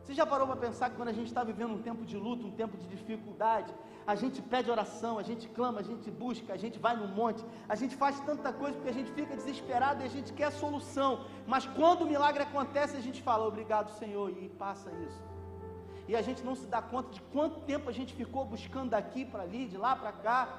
Você 0.03 0.13
já 0.13 0.27
parou 0.27 0.47
para 0.47 0.57
pensar 0.57 0.91
que 0.91 0.97
quando 0.97 1.09
a 1.09 1.13
gente 1.19 1.29
está 1.29 1.43
vivendo 1.43 1.73
um 1.73 1.83
tempo 1.83 2.05
de 2.05 2.17
luto, 2.17 2.47
um 2.47 2.51
tempo 2.51 2.77
de 2.77 2.87
dificuldade, 2.87 3.73
a 4.07 4.15
gente 4.15 4.43
pede 4.43 4.71
oração, 4.71 5.19
a 5.19 5.23
gente 5.23 5.49
clama, 5.49 5.81
a 5.81 5.83
gente 5.83 6.11
busca, 6.11 6.53
a 6.53 6.59
gente 6.59 6.79
vai 6.79 6.95
no 6.95 7.09
monte, 7.09 7.43
a 7.67 7.75
gente 7.75 7.97
faz 7.97 8.21
tanta 8.21 8.53
coisa 8.53 8.75
porque 8.75 8.91
a 8.91 8.99
gente 8.99 9.11
fica 9.13 9.35
desesperado 9.35 10.03
e 10.03 10.05
a 10.05 10.09
gente 10.09 10.31
quer 10.35 10.53
solução. 10.53 11.25
Mas 11.47 11.65
quando 11.65 12.03
o 12.03 12.07
milagre 12.07 12.43
acontece, 12.43 12.95
a 12.99 13.01
gente 13.01 13.23
fala 13.23 13.47
obrigado, 13.47 13.89
Senhor, 13.99 14.29
e 14.31 14.51
passa 14.51 14.91
isso. 15.07 15.23
E 16.07 16.15
a 16.15 16.21
gente 16.21 16.45
não 16.45 16.55
se 16.55 16.67
dá 16.67 16.83
conta 16.83 17.09
de 17.11 17.23
quanto 17.33 17.61
tempo 17.61 17.89
a 17.89 17.93
gente 17.93 18.13
ficou 18.13 18.45
buscando 18.45 18.91
daqui 18.91 19.25
para 19.25 19.43
ali, 19.43 19.67
de 19.67 19.79
lá 19.79 19.97
para 19.97 20.13
cá, 20.13 20.59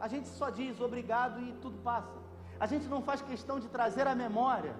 a 0.00 0.08
gente 0.08 0.28
só 0.28 0.48
diz 0.48 0.80
obrigado 0.80 1.40
e 1.40 1.52
tudo 1.60 1.76
passa. 1.78 2.18
A 2.58 2.66
gente 2.66 2.86
não 2.88 3.02
faz 3.02 3.20
questão 3.20 3.60
de 3.60 3.68
trazer 3.68 4.06
à 4.06 4.14
memória 4.14 4.74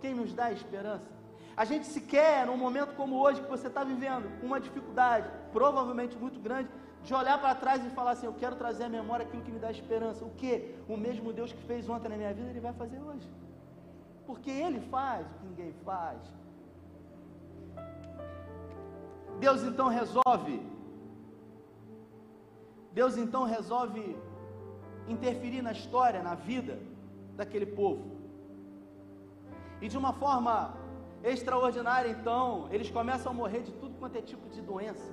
quem 0.00 0.14
nos 0.14 0.34
dá 0.34 0.50
esperança. 0.50 1.08
A 1.56 1.64
gente 1.64 1.86
sequer, 1.86 2.46
num 2.46 2.56
momento 2.56 2.94
como 2.96 3.20
hoje, 3.20 3.40
que 3.40 3.48
você 3.48 3.68
está 3.68 3.84
vivendo 3.84 4.30
uma 4.42 4.58
dificuldade, 4.58 5.30
provavelmente 5.52 6.16
muito 6.16 6.40
grande, 6.40 6.68
de 7.02 7.14
olhar 7.14 7.40
para 7.40 7.54
trás 7.54 7.84
e 7.84 7.90
falar 7.90 8.12
assim: 8.12 8.26
Eu 8.26 8.34
quero 8.34 8.56
trazer 8.56 8.84
à 8.84 8.88
memória 8.88 9.24
aquilo 9.24 9.42
que 9.42 9.52
me 9.52 9.58
dá 9.58 9.70
esperança. 9.70 10.24
O 10.24 10.30
que? 10.30 10.74
O 10.88 10.96
mesmo 10.96 11.32
Deus 11.32 11.52
que 11.52 11.62
fez 11.62 11.88
ontem 11.88 12.08
na 12.08 12.16
minha 12.16 12.34
vida, 12.34 12.50
Ele 12.50 12.60
vai 12.60 12.72
fazer 12.72 13.00
hoje. 13.00 13.28
Porque 14.26 14.50
Ele 14.50 14.80
faz 14.80 15.26
o 15.26 15.34
que 15.34 15.46
ninguém 15.46 15.72
faz. 15.84 16.20
Deus 19.38 19.62
então 19.62 19.88
resolve 19.88 20.60
Deus 22.92 23.16
então 23.16 23.44
resolve 23.44 24.16
interferir 25.08 25.62
na 25.62 25.72
história, 25.72 26.22
na 26.22 26.34
vida 26.34 26.78
daquele 27.36 27.66
povo. 27.66 28.18
E 29.80 29.88
de 29.88 29.96
uma 29.96 30.12
forma 30.12 30.74
extraordinária, 31.22 32.10
então, 32.10 32.68
eles 32.70 32.90
começam 32.90 33.32
a 33.32 33.34
morrer 33.34 33.62
de 33.62 33.72
tudo 33.72 33.94
quanto 33.98 34.16
é 34.16 34.22
tipo 34.22 34.48
de 34.48 34.60
doença. 34.60 35.12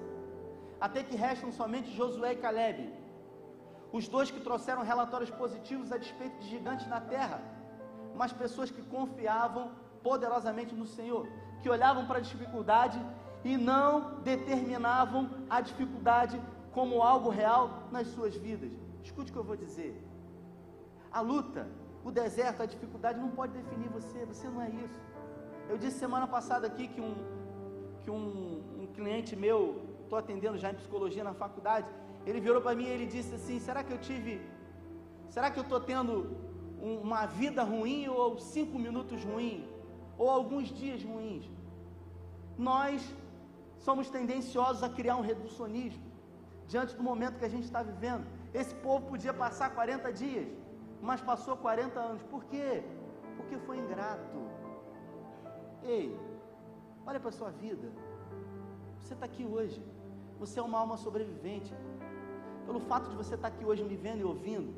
Até 0.80 1.04
que 1.04 1.16
restam 1.16 1.52
somente 1.52 1.96
Josué 1.96 2.34
e 2.34 2.36
Caleb, 2.38 2.94
os 3.92 4.08
dois 4.08 4.30
que 4.30 4.40
trouxeram 4.40 4.84
relatórios 4.84 5.30
positivos 5.32 5.92
a 5.92 5.98
despeito 5.98 6.38
de 6.40 6.50
gigantes 6.50 6.88
na 6.88 7.00
terra, 7.00 7.42
mas 8.16 8.34
pessoas 8.34 8.70
que 8.70 8.82
confiavam 8.82 9.72
poderosamente 10.04 10.76
no 10.76 10.86
Senhor, 10.86 11.28
que 11.62 11.70
olhavam 11.70 12.06
para 12.06 12.20
a 12.20 12.22
dificuldade 12.22 13.00
e 13.44 13.58
não 13.58 14.22
determinavam 14.22 15.30
a 15.50 15.62
dificuldade 15.62 16.40
como 16.78 17.02
algo 17.02 17.30
real 17.42 17.63
nas 17.92 18.06
suas 18.16 18.36
vidas. 18.36 18.72
Escute 19.04 19.32
o 19.32 19.34
que 19.34 19.40
eu 19.40 19.50
vou 19.52 19.58
dizer. 19.66 19.94
A 21.12 21.22
luta, 21.22 21.68
o 22.08 22.12
deserto, 22.12 22.62
a 22.62 22.68
dificuldade 22.68 23.20
não 23.20 23.32
pode 23.38 23.54
definir 23.60 23.90
você, 23.90 24.20
você 24.32 24.48
não 24.48 24.62
é 24.62 24.70
isso. 24.70 25.00
Eu 25.68 25.78
disse 25.80 25.98
semana 25.98 26.28
passada 26.28 26.68
aqui 26.68 26.88
que 26.88 27.02
um, 27.02 27.16
que 28.04 28.12
um, 28.12 28.28
um 28.82 28.88
cliente 28.98 29.36
meu, 29.36 29.60
estou 30.04 30.20
atendendo 30.20 30.60
já 30.60 30.70
em 30.70 30.76
psicologia 30.76 31.24
na 31.24 31.34
faculdade, 31.34 31.88
ele 32.28 32.40
virou 32.40 32.62
para 32.62 32.76
mim 32.76 32.86
e 32.86 32.94
ele 32.96 33.08
disse 33.08 33.34
assim: 33.34 33.60
será 33.60 33.84
que 33.84 33.92
eu 33.92 33.98
tive, 33.98 34.40
será 35.30 35.50
que 35.50 35.58
eu 35.58 35.63
estou 35.63 35.80
tendo 35.80 36.13
um, 36.80 36.98
uma 37.08 37.26
vida 37.26 37.63
ruim 37.63 38.08
ou 38.08 38.38
cinco 38.38 38.78
minutos 38.78 39.24
ruins? 39.24 39.66
Ou 40.16 40.30
alguns 40.30 40.68
dias 40.82 41.04
ruins? 41.04 41.50
Nós 42.56 43.02
somos 43.80 44.12
tendenciosos 44.12 44.84
a 44.84 44.90
criar 44.90 45.16
um 45.16 45.22
reducionismo 45.32 46.07
diante 46.67 46.95
do 46.95 47.03
momento 47.03 47.39
que 47.39 47.45
a 47.45 47.53
gente 47.56 47.63
está 47.63 47.82
vivendo. 47.82 48.25
Esse 48.53 48.73
povo 48.75 49.08
podia 49.08 49.34
passar 49.34 49.69
40 49.73 50.12
dias, 50.12 50.47
mas 51.01 51.21
passou 51.21 51.56
40 51.58 51.99
anos. 51.99 52.23
Por 52.23 52.43
quê? 52.45 52.84
Porque 53.38 53.58
foi 53.58 53.77
ingrato. 53.77 54.39
Ei, 55.84 56.17
olha 57.06 57.19
para 57.19 57.30
a 57.30 57.38
sua 57.39 57.49
vida. 57.49 57.88
Você 58.99 59.13
está 59.13 59.25
aqui 59.25 59.45
hoje. 59.45 59.82
Você 60.39 60.60
é 60.60 60.63
uma 60.63 60.80
alma 60.80 60.97
sobrevivente. 60.97 61.73
Pelo 62.65 62.80
fato 62.82 63.10
de 63.10 63.15
você 63.15 63.36
estar 63.36 63.49
tá 63.49 63.56
aqui 63.56 63.65
hoje 63.65 63.84
me 63.84 63.95
vendo 63.95 64.19
e 64.19 64.25
ouvindo, 64.25 64.73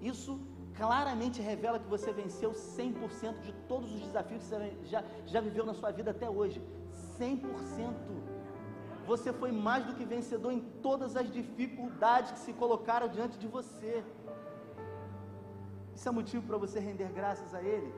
isso 0.00 0.40
claramente 0.74 1.42
revela 1.42 1.78
que 1.78 1.88
você 1.88 2.12
venceu 2.12 2.52
100% 2.52 3.40
de 3.40 3.52
todos 3.70 3.92
os 3.92 4.00
desafios 4.00 4.42
que 4.42 4.48
você 4.48 4.78
já, 4.84 5.04
já 5.26 5.40
viveu 5.40 5.66
na 5.66 5.74
sua 5.74 5.90
vida 5.90 6.10
até 6.12 6.30
hoje. 6.30 6.62
100% 7.18 8.27
você 9.12 9.32
foi 9.40 9.50
mais 9.50 9.82
do 9.86 9.94
que 9.96 10.04
vencedor 10.04 10.52
em 10.52 10.60
todas 10.86 11.16
as 11.20 11.28
dificuldades 11.38 12.32
que 12.32 12.40
se 12.46 12.52
colocaram 12.62 13.08
diante 13.16 13.36
de 13.42 13.48
você. 13.56 14.04
Isso 15.94 16.08
é 16.10 16.12
motivo 16.12 16.46
para 16.46 16.58
você 16.64 16.78
render 16.88 17.10
graças 17.20 17.54
a 17.54 17.62
Ele. 17.62 17.90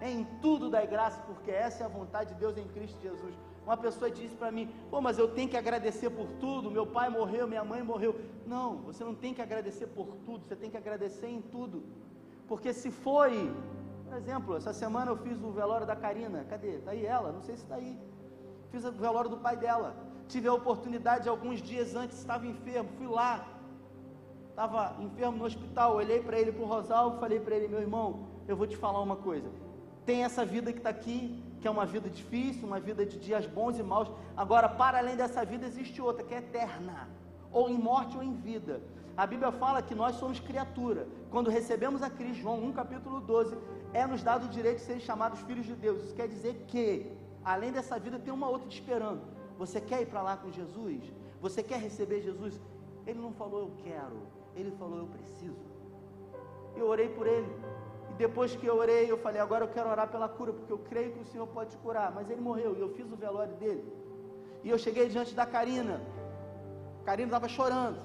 Em 0.00 0.24
tudo 0.44 0.70
dai 0.74 0.86
graça, 0.86 1.20
porque 1.28 1.50
essa 1.50 1.82
é 1.82 1.86
a 1.86 1.88
vontade 1.88 2.32
de 2.32 2.40
Deus 2.44 2.56
em 2.56 2.68
Cristo 2.76 3.00
Jesus. 3.08 3.34
Uma 3.66 3.76
pessoa 3.76 4.10
disse 4.10 4.36
para 4.36 4.50
mim: 4.56 4.66
Pô, 4.90 5.00
mas 5.00 5.18
eu 5.18 5.28
tenho 5.36 5.48
que 5.48 5.56
agradecer 5.56 6.10
por 6.10 6.28
tudo. 6.44 6.70
Meu 6.70 6.86
pai 6.86 7.08
morreu, 7.18 7.46
minha 7.46 7.64
mãe 7.64 7.82
morreu. 7.82 8.12
Não, 8.46 8.68
você 8.88 9.02
não 9.04 9.14
tem 9.14 9.34
que 9.34 9.42
agradecer 9.42 9.88
por 9.98 10.08
tudo, 10.26 10.44
você 10.44 10.56
tem 10.56 10.70
que 10.70 10.76
agradecer 10.76 11.28
em 11.28 11.42
tudo. 11.42 11.84
Porque 12.48 12.72
se 12.72 12.90
foi, 12.90 13.54
por 14.06 14.16
exemplo, 14.16 14.56
essa 14.56 14.72
semana 14.72 15.10
eu 15.10 15.16
fiz 15.16 15.40
o 15.42 15.52
velório 15.52 15.86
da 15.86 15.96
Karina. 15.96 16.44
Cadê? 16.48 16.76
Está 16.78 16.92
aí 16.92 17.04
ela? 17.04 17.30
Não 17.32 17.42
sei 17.42 17.56
se 17.56 17.62
está 17.62 17.76
aí 17.76 17.96
fiz 18.72 18.84
o 18.84 18.90
velório 18.90 19.30
do 19.30 19.36
pai 19.36 19.56
dela. 19.56 19.94
Tive 20.26 20.48
a 20.48 20.54
oportunidade, 20.54 21.28
alguns 21.28 21.60
dias 21.60 21.94
antes, 21.94 22.18
estava 22.18 22.46
enfermo, 22.46 22.88
fui 22.96 23.06
lá. 23.06 23.46
Estava 24.48 24.96
enfermo 25.00 25.36
no 25.36 25.44
hospital, 25.44 25.96
olhei 25.96 26.20
para 26.20 26.38
ele, 26.40 26.52
para 26.52 26.62
o 26.62 26.66
Rosalvo, 26.66 27.20
falei 27.20 27.38
para 27.38 27.54
ele, 27.56 27.68
meu 27.68 27.80
irmão, 27.80 28.26
eu 28.48 28.56
vou 28.56 28.66
te 28.66 28.76
falar 28.76 29.00
uma 29.00 29.16
coisa. 29.16 29.48
tem 30.04 30.24
essa 30.24 30.44
vida 30.44 30.72
que 30.72 30.78
está 30.78 30.90
aqui, 30.90 31.42
que 31.60 31.68
é 31.68 31.70
uma 31.70 31.86
vida 31.86 32.08
difícil, 32.10 32.66
uma 32.66 32.80
vida 32.80 33.06
de 33.06 33.16
dias 33.18 33.46
bons 33.46 33.78
e 33.78 33.82
maus. 33.82 34.10
Agora, 34.36 34.68
para 34.68 34.98
além 34.98 35.16
dessa 35.16 35.44
vida, 35.44 35.66
existe 35.66 36.02
outra 36.02 36.24
que 36.24 36.34
é 36.34 36.38
eterna, 36.38 37.08
ou 37.52 37.68
em 37.68 37.78
morte 37.78 38.16
ou 38.16 38.22
em 38.22 38.34
vida. 38.34 38.82
A 39.16 39.26
Bíblia 39.26 39.52
fala 39.52 39.82
que 39.82 39.94
nós 39.94 40.16
somos 40.16 40.40
criatura. 40.40 41.06
Quando 41.30 41.50
recebemos 41.50 42.02
a 42.02 42.10
Cristo, 42.10 42.42
João 42.42 42.58
1 42.64 42.72
capítulo 42.72 43.20
12, 43.20 43.56
é 43.92 44.06
nos 44.06 44.22
dado 44.22 44.46
o 44.46 44.48
direito 44.48 44.78
de 44.78 44.84
serem 44.84 45.00
chamados 45.00 45.38
filhos 45.40 45.66
de 45.66 45.74
Deus. 45.74 46.02
Isso 46.02 46.14
quer 46.14 46.26
dizer 46.26 46.64
que, 46.66 47.12
além 47.44 47.72
dessa 47.72 47.98
vida, 47.98 48.18
tem 48.18 48.32
uma 48.32 48.48
outra 48.48 48.68
te 48.68 48.80
esperando. 48.80 49.22
Você 49.58 49.80
quer 49.80 50.02
ir 50.02 50.06
para 50.06 50.22
lá 50.22 50.36
com 50.36 50.50
Jesus? 50.50 51.12
Você 51.40 51.62
quer 51.62 51.78
receber 51.78 52.22
Jesus? 52.22 52.60
Ele 53.06 53.18
não 53.18 53.32
falou 53.32 53.60
eu 53.60 53.72
quero, 53.84 54.16
ele 54.54 54.70
falou 54.72 54.98
eu 54.98 55.06
preciso. 55.06 55.56
Eu 56.76 56.88
orei 56.88 57.08
por 57.08 57.26
ele. 57.26 57.50
E 58.10 58.14
depois 58.14 58.54
que 58.54 58.66
eu 58.66 58.76
orei, 58.76 59.10
eu 59.10 59.18
falei, 59.18 59.40
agora 59.40 59.64
eu 59.64 59.68
quero 59.68 59.88
orar 59.88 60.08
pela 60.08 60.28
cura, 60.28 60.52
porque 60.52 60.72
eu 60.72 60.78
creio 60.78 61.12
que 61.12 61.20
o 61.20 61.24
Senhor 61.24 61.46
pode 61.46 61.76
curar. 61.78 62.12
Mas 62.12 62.30
ele 62.30 62.40
morreu 62.40 62.76
e 62.76 62.80
eu 62.80 62.90
fiz 62.90 63.10
o 63.10 63.16
velório 63.16 63.54
dele. 63.54 63.84
E 64.62 64.70
eu 64.70 64.78
cheguei 64.78 65.08
diante 65.08 65.34
da 65.34 65.44
Karina. 65.44 66.00
A 67.00 67.04
Karina 67.04 67.28
estava 67.28 67.48
chorando. 67.48 68.00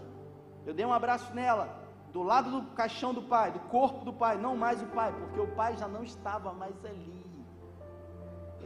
Eu 0.65 0.73
dei 0.73 0.85
um 0.85 0.93
abraço 0.93 1.33
nela, 1.33 1.87
do 2.11 2.23
lado 2.23 2.49
do 2.49 2.67
caixão 2.75 3.13
do 3.13 3.21
pai, 3.21 3.51
do 3.51 3.59
corpo 3.61 4.03
do 4.03 4.11
pai, 4.11 4.37
não 4.37 4.55
mais 4.55 4.81
o 4.81 4.87
pai, 4.87 5.13
porque 5.13 5.39
o 5.39 5.47
pai 5.47 5.77
já 5.77 5.87
não 5.87 6.03
estava 6.03 6.51
mais 6.51 6.75
ali. 6.83 7.16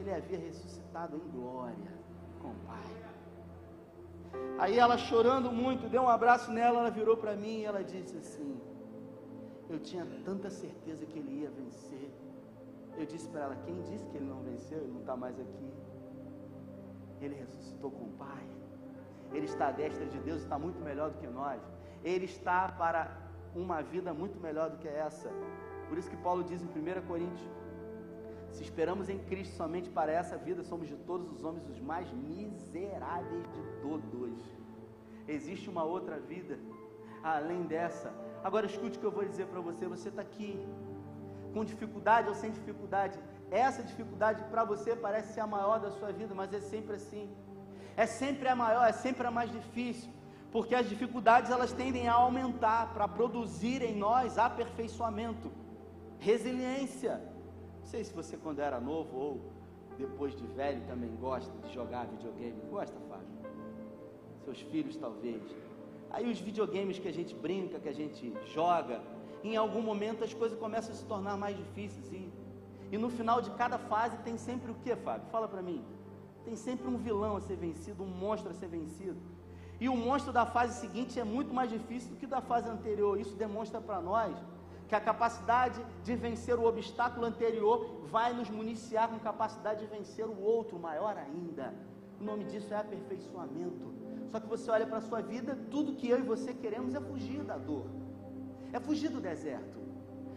Ele 0.02 0.12
havia 0.12 0.40
ressuscitado 0.40 1.16
em 1.16 1.30
glória 1.30 1.94
com 2.42 2.50
o 2.50 2.60
pai. 2.66 2.90
Aí 4.58 4.80
ela 4.80 4.98
chorando 4.98 5.52
muito, 5.52 5.88
deu 5.88 6.02
um 6.02 6.10
abraço 6.10 6.52
nela, 6.52 6.80
ela 6.80 6.90
virou 6.90 7.16
para 7.16 7.36
mim 7.36 7.60
e 7.60 7.66
ela 7.66 7.84
disse 7.84 8.18
assim: 8.18 8.60
Eu 9.70 9.80
tinha 9.80 10.06
tanta 10.26 10.50
certeza 10.50 11.06
que 11.06 11.20
ele 11.20 11.42
ia 11.42 11.52
vencer. 11.52 12.10
Eu 12.98 13.06
disse 13.06 13.28
para 13.30 13.42
ela: 13.42 13.56
Quem 13.64 13.80
disse 13.84 14.08
que 14.10 14.18
ele 14.18 14.26
não 14.26 14.42
venceu? 14.42 14.80
Ele 14.80 14.92
não 14.92 15.02
está 15.02 15.16
mais 15.16 15.40
aqui. 15.40 15.72
Ele 17.22 17.36
ressuscitou 17.36 17.92
com 17.92 18.06
o 18.06 18.14
Pai. 18.14 18.46
Ele 19.32 19.46
está 19.46 19.68
à 19.68 19.72
destra 19.72 20.08
de 20.08 20.18
Deus 20.20 20.42
e 20.42 20.44
está 20.44 20.58
muito 20.58 20.80
melhor 20.84 21.12
do 21.12 21.20
que 21.20 21.28
nós. 21.28 21.62
Ele 22.04 22.26
está 22.26 22.70
para 22.70 23.16
uma 23.56 23.84
vida 23.84 24.12
muito 24.14 24.40
melhor 24.40 24.72
do 24.72 24.78
que 24.78 24.88
essa. 24.88 25.30
Por 25.88 25.98
isso 26.00 26.10
que 26.10 26.18
Paulo 26.18 26.44
diz 26.44 26.60
em 26.64 26.66
1 26.66 27.06
Coríntios: 27.06 27.52
se 28.52 28.64
esperamos 28.64 29.10
em 29.10 29.20
Cristo 29.20 29.56
somente 29.56 29.90
para 29.90 30.12
essa 30.12 30.38
vida, 30.38 30.64
somos 30.64 30.88
de 30.88 30.96
todos 30.96 31.32
os 31.32 31.44
homens 31.44 31.68
os 31.68 31.80
mais 31.80 32.12
miseráveis 32.12 33.46
de 33.54 33.62
todos. 33.82 34.38
Existe 35.28 35.70
uma 35.70 35.84
outra 35.84 36.20
vida 36.20 36.60
além 37.24 37.64
dessa. 37.64 38.14
Agora 38.44 38.66
escute 38.66 38.98
o 38.98 39.00
que 39.00 39.06
eu 39.06 39.12
vou 39.12 39.26
dizer 39.26 39.48
para 39.48 39.62
você: 39.62 39.88
você 39.88 40.10
está 40.10 40.22
aqui 40.22 40.60
com 41.54 41.64
dificuldade 41.64 42.28
ou 42.28 42.36
sem 42.36 42.52
dificuldade. 42.52 43.18
Essa 43.50 43.84
dificuldade 43.84 44.44
para 44.46 44.64
você 44.64 44.96
parece 44.96 45.34
ser 45.34 45.42
a 45.42 45.48
maior 45.48 45.80
da 45.80 45.92
sua 45.92 46.12
vida, 46.12 46.34
mas 46.34 46.54
é 46.54 46.62
sempre 46.62 46.96
assim. 46.96 47.30
É 47.98 48.06
sempre 48.06 48.48
a 48.48 48.56
maior, 48.56 48.88
é 48.88 48.94
sempre 48.94 49.28
a 49.28 49.32
mais 49.32 49.52
difícil 49.52 50.10
porque 50.52 50.76
as 50.76 50.88
dificuldades 50.90 51.50
elas 51.50 51.72
tendem 51.72 52.08
a 52.08 52.14
aumentar 52.14 52.94
para 52.94 53.08
produzir 53.08 53.82
em 53.82 53.96
nós 53.96 54.38
aperfeiçoamento, 54.38 55.50
resiliência. 56.20 57.22
Sei 57.92 58.06
se 58.06 58.14
você 58.14 58.38
quando 58.38 58.60
era 58.60 58.80
novo 58.80 59.18
ou 59.18 59.42
depois 59.98 60.34
de 60.34 60.48
velho 60.48 60.82
também 60.88 61.14
gosta 61.18 61.52
de 61.68 61.74
jogar 61.74 62.06
videogame. 62.06 62.58
Gosta, 62.70 62.98
Fábio? 63.10 63.28
Seus 64.46 64.62
filhos 64.62 64.96
talvez. 64.96 65.44
Aí 66.10 66.32
os 66.32 66.40
videogames 66.40 67.00
que 67.00 67.10
a 67.10 67.12
gente 67.12 67.36
brinca, 67.36 67.82
que 67.82 67.90
a 67.90 67.94
gente 67.94 68.34
joga, 68.46 69.02
em 69.44 69.58
algum 69.58 69.82
momento 69.82 70.24
as 70.24 70.34
coisas 70.34 70.58
começam 70.58 70.94
a 70.94 70.96
se 70.96 71.04
tornar 71.04 71.36
mais 71.36 71.58
difíceis 71.58 72.10
e, 72.14 72.32
e 72.94 72.98
no 72.98 73.10
final 73.10 73.42
de 73.42 73.52
cada 73.52 73.78
fase 73.78 74.16
tem 74.20 74.38
sempre 74.38 74.72
o 74.72 74.76
que, 74.76 74.96
Fábio? 74.96 75.28
Fala 75.30 75.50
para 75.50 75.62
mim. 75.62 75.84
Tem 76.46 76.56
sempre 76.56 76.88
um 76.88 76.98
vilão 76.98 77.36
a 77.36 77.42
ser 77.42 77.58
vencido, 77.58 78.04
um 78.04 78.08
monstro 78.08 78.52
a 78.52 78.54
ser 78.54 78.70
vencido. 78.70 79.20
E 79.82 79.90
o 79.90 79.98
monstro 79.98 80.32
da 80.32 80.46
fase 80.46 80.80
seguinte 80.80 81.20
é 81.20 81.26
muito 81.26 81.54
mais 81.54 81.70
difícil 81.70 82.12
do 82.12 82.16
que 82.16 82.26
da 82.26 82.40
fase 82.40 82.70
anterior. 82.70 83.20
Isso 83.20 83.36
demonstra 83.36 83.82
para 83.82 84.00
nós 84.00 84.34
que 84.92 84.96
a 84.96 85.00
capacidade 85.00 85.82
de 86.04 86.14
vencer 86.18 86.60
o 86.60 86.66
obstáculo 86.66 87.26
anterior 87.26 88.02
vai 88.08 88.34
nos 88.34 88.50
municiar 88.50 89.08
com 89.08 89.18
capacidade 89.20 89.80
de 89.80 89.86
vencer 89.86 90.26
o 90.26 90.38
outro, 90.42 90.78
maior 90.78 91.18
ainda. 91.18 91.74
O 92.20 92.24
nome 92.26 92.44
disso 92.44 92.74
é 92.74 92.78
aperfeiçoamento. 92.78 93.90
Só 94.30 94.42
que 94.42 94.48
você 94.48 94.70
olha 94.70 94.86
para 94.86 94.98
a 94.98 95.02
sua 95.02 95.22
vida, 95.22 95.58
tudo 95.72 95.94
que 95.94 96.10
eu 96.10 96.20
e 96.20 96.24
você 96.24 96.54
queremos 96.54 96.94
é 96.94 97.00
fugir 97.00 97.42
da 97.42 97.58
dor, 97.58 97.86
é 98.74 98.82
fugir 98.82 99.08
do 99.08 99.22
deserto. 99.22 99.80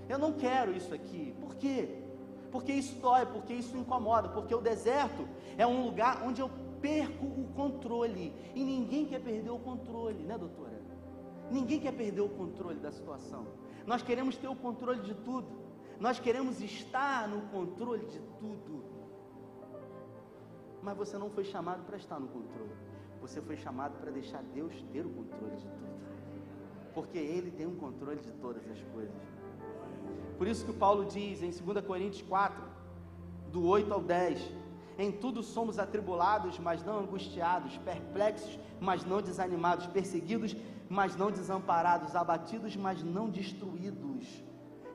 Eu 0.09 0.21
não 0.21 0.33
quero 0.35 0.71
isso 0.71 0.95
aqui. 0.95 1.35
Por 1.41 1.57
quê? 1.57 2.05
Porque 2.53 2.73
isso 2.73 2.95
dói, 3.01 3.27
porque 3.27 3.55
isso 3.55 3.77
incomoda, 3.77 4.29
porque 4.29 4.55
o 4.55 4.61
deserto 4.61 5.27
é 5.59 5.67
um 5.67 5.85
lugar 5.85 6.23
onde 6.25 6.41
eu 6.41 6.49
perco 6.81 7.27
o 7.27 7.49
controle. 7.57 8.33
E 8.55 8.63
ninguém 8.63 9.05
quer 9.05 9.21
perder 9.21 9.51
o 9.51 9.59
controle, 9.59 10.23
né, 10.23 10.39
doutora? 10.39 10.81
Ninguém 11.51 11.81
quer 11.81 11.93
perder 11.93 12.21
o 12.21 12.29
controle 12.29 12.79
da 12.79 12.93
situação. 12.93 13.64
Nós 13.87 14.03
queremos 14.03 14.37
ter 14.37 14.49
o 14.49 14.57
controle 14.57 15.01
de 15.03 15.15
tudo. 15.15 15.49
Nós 16.01 16.19
queremos 16.19 16.61
estar 16.61 17.29
no 17.29 17.43
controle 17.49 18.07
de 18.07 18.21
tudo. 18.41 18.85
Mas 20.83 20.97
você 20.97 21.17
não 21.17 21.31
foi 21.31 21.45
chamado 21.45 21.85
para 21.85 21.97
estar 21.97 22.19
no 22.19 22.29
controle. 22.29 22.73
Você 23.21 23.41
foi 23.41 23.57
chamado 23.57 23.99
para 23.99 24.11
deixar 24.11 24.43
Deus 24.43 24.75
ter 24.93 25.07
o 25.07 25.11
controle 25.11 25.57
de 25.57 25.69
tudo. 25.69 25.95
Porque 26.95 27.19
Ele 27.19 27.51
tem 27.51 27.67
um 27.67 27.77
controle 27.77 28.21
de 28.21 28.33
todas 28.33 28.69
as 28.71 28.83
coisas. 28.93 29.15
Por 30.37 30.47
isso 30.47 30.65
que 30.65 30.71
o 30.71 30.75
Paulo 30.75 31.07
diz 31.07 31.43
em 31.43 31.51
2 31.51 31.87
Coríntios 31.87 32.23
4, 32.23 32.63
do 33.51 33.65
8 33.67 33.93
ao 33.93 34.03
10, 34.03 34.53
em 34.99 35.11
tudo 35.11 35.43
somos 35.43 35.79
atribulados, 35.79 36.59
mas 36.59 36.85
não 36.85 36.99
angustiados, 37.01 37.79
perplexos, 37.79 38.59
mas 38.81 39.05
não 39.05 39.23
desanimados, 39.23 39.87
perseguidos, 39.87 40.57
mas 40.89 41.17
não 41.17 41.31
desamparados, 41.31 42.15
abatidos, 42.15 42.77
mas 42.77 43.03
não 43.03 43.29
destruídos. 43.29 44.45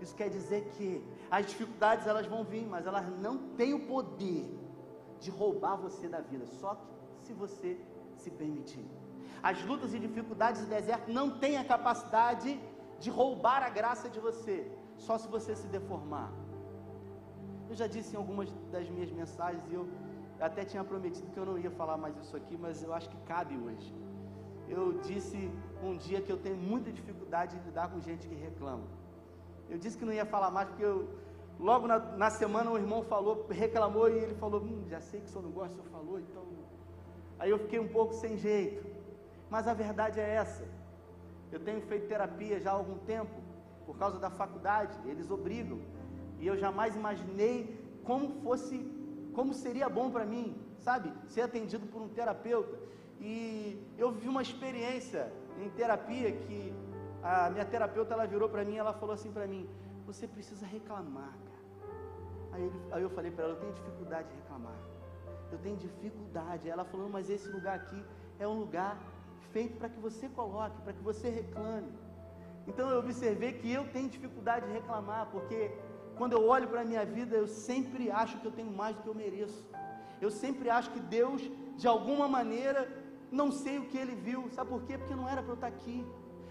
Isso 0.02 0.16
quer 0.16 0.30
dizer 0.30 0.70
que 0.78 1.04
as 1.30 1.48
dificuldades 1.48 2.08
elas 2.08 2.26
vão 2.26 2.44
vir, 2.44 2.66
mas 2.66 2.86
elas 2.86 3.08
não 3.20 3.38
têm 3.56 3.74
o 3.74 3.86
poder 3.88 4.46
de 5.20 5.30
roubar 5.30 5.76
você 5.76 6.08
da 6.08 6.22
vida, 6.22 6.46
só 6.46 6.76
que 6.76 7.26
se 7.26 7.34
você 7.34 7.78
se 8.16 8.32
permitir. 8.32 8.86
As 9.42 9.64
lutas 9.64 9.94
e 9.94 10.00
dificuldades 10.00 10.62
do 10.62 10.68
deserto 10.68 11.12
não 11.12 11.40
têm 11.40 11.58
a 11.58 11.64
capacidade 11.64 12.60
de 13.00 13.10
roubar 13.10 13.64
a 13.64 13.70
graça 13.70 14.10
de 14.10 14.20
você, 14.20 14.70
só 14.98 15.18
se 15.18 15.28
você 15.28 15.56
se 15.56 15.68
deformar. 15.68 16.32
Eu 17.70 17.76
já 17.76 17.88
disse 17.88 18.16
em 18.16 18.18
algumas 18.18 18.52
das 18.72 18.90
minhas 18.90 19.12
mensagens 19.12 19.64
e 19.70 19.74
eu 19.74 19.88
até 20.40 20.66
tinha 20.66 20.84
prometido 20.84 21.32
que 21.32 21.38
eu 21.38 21.46
não 21.46 21.58
ia 21.58 21.72
falar 21.72 21.98
mais 21.98 22.18
isso 22.18 22.36
aqui, 22.36 22.58
mas 22.58 22.82
eu 22.84 22.94
acho 22.94 23.10
que 23.10 23.18
cabe 23.34 23.58
hoje. 23.58 23.94
Eu 24.68 25.00
disse 25.00 25.52
um 25.84 25.98
dia 25.98 26.22
que 26.22 26.32
eu 26.32 26.38
tenho 26.38 26.58
muita 26.58 26.92
dificuldade 26.92 27.58
de 27.58 27.64
lidar 27.66 27.90
com 27.90 28.00
gente 28.00 28.28
que 28.28 28.36
reclama. 28.36 28.84
Eu 29.70 29.78
disse 29.78 29.98
que 29.98 30.06
não 30.06 30.14
ia 30.14 30.26
falar 30.26 30.52
mais 30.52 30.68
porque 30.70 30.84
eu, 30.84 31.08
logo 31.60 31.88
na, 31.88 32.00
na 32.00 32.30
semana 32.30 32.72
o 32.72 32.78
irmão 32.78 33.04
falou, 33.04 33.48
reclamou 33.50 34.10
e 34.10 34.18
ele 34.18 34.36
falou: 34.36 34.62
hum, 34.62 34.86
já 34.90 35.00
sei 35.00 35.22
que 35.22 35.28
o 35.28 35.30
senhor 35.30 35.44
não 35.44 35.52
gosta, 35.52 35.74
o 35.74 35.78
senhor 35.78 35.92
falou, 35.92 36.20
então. 36.20 36.44
Aí 37.38 37.50
eu 37.50 37.60
fiquei 37.60 37.80
um 37.80 37.88
pouco 37.88 38.14
sem 38.14 38.38
jeito. 38.38 38.86
Mas 39.50 39.68
a 39.68 39.74
verdade 39.74 40.20
é 40.20 40.30
essa. 40.36 40.64
Eu 41.52 41.60
tenho 41.60 41.82
feito 41.82 42.08
terapia 42.08 42.60
já 42.60 42.72
há 42.72 42.74
algum 42.74 42.98
tempo, 43.00 43.32
por 43.86 43.98
causa 43.98 44.20
da 44.20 44.30
faculdade, 44.30 44.96
eles 45.06 45.32
obrigam. 45.32 45.80
E 46.40 46.46
eu 46.46 46.56
jamais 46.58 46.96
imaginei 46.96 47.80
como 48.04 48.42
fosse, 48.44 48.78
como 49.34 49.54
seria 49.54 49.90
bom 49.90 50.12
para 50.12 50.26
mim, 50.26 50.56
sabe, 50.80 51.12
ser 51.28 51.42
atendido 51.42 51.88
por 51.88 52.02
um 52.02 52.10
terapeuta. 52.10 52.78
E 53.20 53.82
eu 53.98 54.12
vivi 54.12 54.30
uma 54.30 54.42
experiência 54.42 55.32
em 55.60 55.70
terapia 55.70 56.32
que 56.32 56.74
a 57.22 57.50
minha 57.50 57.66
terapeuta 57.66 58.14
ela 58.14 58.26
virou 58.26 58.50
para 58.50 58.64
mim, 58.64 58.78
ela 58.78 58.94
falou 58.94 59.14
assim 59.14 59.32
para 59.32 59.46
mim: 59.46 59.68
"Você 60.06 60.28
precisa 60.28 60.66
reclamar, 60.66 61.34
cara". 61.50 61.66
Aí, 62.54 62.72
aí 62.92 63.04
eu 63.04 63.10
falei 63.10 63.32
para 63.32 63.46
ela: 63.46 63.54
"Eu 63.54 63.60
tenho 63.60 63.74
dificuldade 63.74 64.28
de 64.30 64.36
reclamar. 64.36 64.80
Eu 65.52 65.58
tenho 65.60 65.78
dificuldade". 65.78 66.70
Ela 66.70 66.86
falou: 66.86 67.10
"Mas 67.10 67.30
esse 67.30 67.50
lugar 67.50 67.76
aqui 67.76 68.04
é 68.40 68.48
um 68.48 68.60
lugar 68.60 68.98
feito 69.52 69.78
para 69.78 69.90
que 69.90 70.00
você 70.00 70.30
coloque, 70.30 70.82
para 70.82 70.94
que 70.94 71.04
você 71.04 71.30
reclame". 71.30 71.92
Então 72.68 72.90
eu 72.90 73.00
observei 73.00 73.54
que 73.54 73.72
eu 73.72 73.86
tenho 73.92 74.10
dificuldade 74.10 74.68
de 74.68 74.74
reclamar, 74.74 75.28
porque 75.32 75.72
quando 76.18 76.34
eu 76.34 76.46
olho 76.48 76.68
para 76.68 76.82
a 76.82 76.86
minha 76.86 77.06
vida, 77.06 77.36
eu 77.36 77.48
sempre 77.48 78.12
acho 78.12 78.38
que 78.40 78.46
eu 78.46 78.52
tenho 78.52 78.72
mais 78.72 78.96
do 78.96 79.02
que 79.04 79.08
eu 79.08 79.16
mereço. 79.16 79.66
Eu 80.22 80.30
sempre 80.30 80.70
acho 80.70 80.92
que 80.92 81.00
Deus, 81.00 81.42
de 81.78 81.88
alguma 81.88 82.28
maneira, 82.28 82.88
não 83.32 83.52
sei 83.52 83.78
o 83.80 83.86
que 83.86 83.98
Ele 83.98 84.16
viu. 84.16 84.50
Sabe 84.52 84.70
por 84.70 84.82
quê? 84.84 84.98
Porque 84.98 85.16
não 85.16 85.28
era 85.28 85.42
para 85.42 85.52
eu 85.52 85.56
estar 85.56 85.68
aqui. 85.68 86.06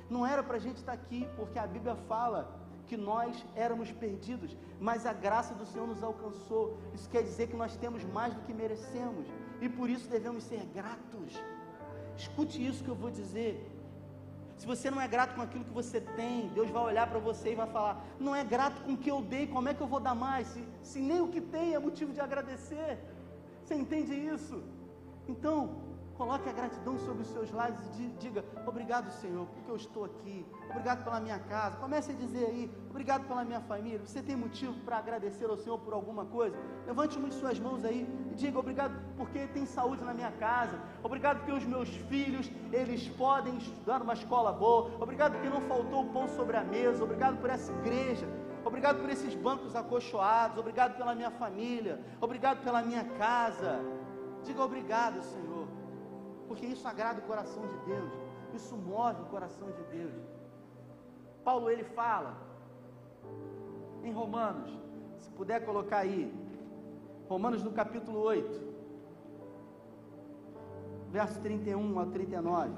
Não 0.08 0.26
era 0.26 0.42
para 0.42 0.56
a 0.56 0.60
gente 0.60 0.76
estar 0.76 0.92
aqui, 0.92 1.28
porque 1.36 1.58
a 1.58 1.66
Bíblia 1.66 1.94
fala 2.08 2.58
que 2.86 2.96
nós 2.96 3.44
éramos 3.54 3.92
perdidos, 3.92 4.56
mas 4.80 5.04
a 5.04 5.12
graça 5.12 5.54
do 5.54 5.66
Senhor 5.66 5.86
nos 5.86 6.02
alcançou. 6.02 6.78
Isso 6.94 7.08
quer 7.10 7.22
dizer 7.22 7.48
que 7.48 7.56
nós 7.56 7.76
temos 7.76 8.02
mais 8.04 8.32
do 8.32 8.40
que 8.40 8.54
merecemos 8.54 9.26
e 9.60 9.68
por 9.68 9.90
isso 9.90 10.08
devemos 10.08 10.44
ser 10.44 10.64
gratos. 10.74 11.38
Escute 12.16 12.64
isso 12.66 12.82
que 12.82 12.88
eu 12.88 12.94
vou 12.94 13.10
dizer. 13.10 13.70
Se 14.56 14.66
você 14.66 14.90
não 14.90 15.00
é 15.00 15.06
grato 15.06 15.34
com 15.36 15.42
aquilo 15.42 15.64
que 15.64 15.70
você 15.70 16.00
tem, 16.00 16.48
Deus 16.48 16.68
vai 16.70 16.82
olhar 16.82 17.08
para 17.08 17.20
você 17.20 17.52
e 17.52 17.54
vai 17.54 17.68
falar: 17.68 18.04
não 18.18 18.34
é 18.34 18.42
grato 18.42 18.82
com 18.82 18.94
o 18.94 18.96
que 18.96 19.10
eu 19.10 19.20
dei, 19.22 19.46
como 19.46 19.68
é 19.68 19.74
que 19.74 19.80
eu 19.80 19.86
vou 19.86 20.00
dar 20.00 20.14
mais? 20.14 20.48
Se, 20.48 20.64
se 20.82 21.00
nem 21.00 21.20
o 21.20 21.28
que 21.28 21.40
tem 21.40 21.74
é 21.74 21.78
motivo 21.78 22.12
de 22.12 22.20
agradecer. 22.20 22.98
Você 23.62 23.74
entende 23.74 24.14
isso? 24.14 24.62
Então, 25.28 25.76
Coloque 26.18 26.48
a 26.48 26.52
gratidão 26.52 26.98
sobre 26.98 27.22
os 27.22 27.28
seus 27.28 27.52
lábios 27.52 27.80
e 27.96 28.08
diga: 28.18 28.44
Obrigado, 28.66 29.08
Senhor, 29.08 29.46
porque 29.46 29.70
eu 29.70 29.76
estou 29.76 30.04
aqui. 30.04 30.44
Obrigado 30.68 31.04
pela 31.04 31.20
minha 31.20 31.38
casa. 31.38 31.76
Comece 31.76 32.10
a 32.10 32.14
dizer 32.14 32.44
aí: 32.46 32.68
Obrigado 32.90 33.28
pela 33.28 33.44
minha 33.44 33.60
família. 33.60 34.00
Você 34.04 34.20
tem 34.20 34.34
motivo 34.34 34.74
para 34.80 34.98
agradecer 34.98 35.48
ao 35.48 35.56
Senhor 35.56 35.78
por 35.78 35.94
alguma 35.94 36.24
coisa? 36.24 36.56
Levante 36.84 37.16
uma 37.16 37.28
de 37.28 37.36
suas 37.36 37.60
mãos 37.60 37.84
aí 37.84 38.04
e 38.32 38.34
diga: 38.34 38.58
Obrigado 38.58 39.00
porque 39.16 39.46
tem 39.46 39.64
saúde 39.64 40.02
na 40.02 40.12
minha 40.12 40.32
casa. 40.32 40.82
Obrigado 41.04 41.38
porque 41.38 41.52
os 41.52 41.64
meus 41.64 41.88
filhos 41.88 42.50
eles 42.72 43.06
podem 43.10 43.56
estudar 43.56 44.00
numa 44.00 44.14
escola 44.14 44.52
boa. 44.52 44.90
Obrigado 45.00 45.34
porque 45.34 45.48
não 45.48 45.60
faltou 45.60 46.04
pão 46.06 46.26
sobre 46.26 46.56
a 46.56 46.64
mesa. 46.64 47.04
Obrigado 47.04 47.38
por 47.40 47.48
essa 47.48 47.70
igreja. 47.70 48.26
Obrigado 48.64 49.00
por 49.00 49.08
esses 49.08 49.36
bancos 49.36 49.76
acolchoados. 49.76 50.58
Obrigado 50.58 50.96
pela 50.96 51.14
minha 51.14 51.30
família. 51.30 52.00
Obrigado 52.20 52.64
pela 52.64 52.82
minha 52.82 53.04
casa. 53.04 53.78
Diga 54.42 54.64
obrigado, 54.64 55.22
Senhor 55.22 55.57
porque 56.48 56.66
isso 56.66 56.88
agrada 56.88 57.20
o 57.20 57.26
coração 57.26 57.62
de 57.66 57.78
Deus, 57.84 58.12
isso 58.54 58.74
move 58.76 59.22
o 59.22 59.26
coração 59.26 59.70
de 59.70 59.84
Deus. 59.96 60.14
Paulo 61.44 61.70
ele 61.70 61.84
fala 61.84 62.36
em 64.02 64.10
Romanos, 64.10 64.70
se 65.18 65.30
puder 65.30 65.64
colocar 65.64 65.98
aí, 65.98 66.32
Romanos 67.28 67.62
no 67.62 67.72
capítulo 67.72 68.20
8, 68.20 68.68
verso 71.10 71.38
31 71.40 71.98
ao 71.98 72.06
39. 72.06 72.72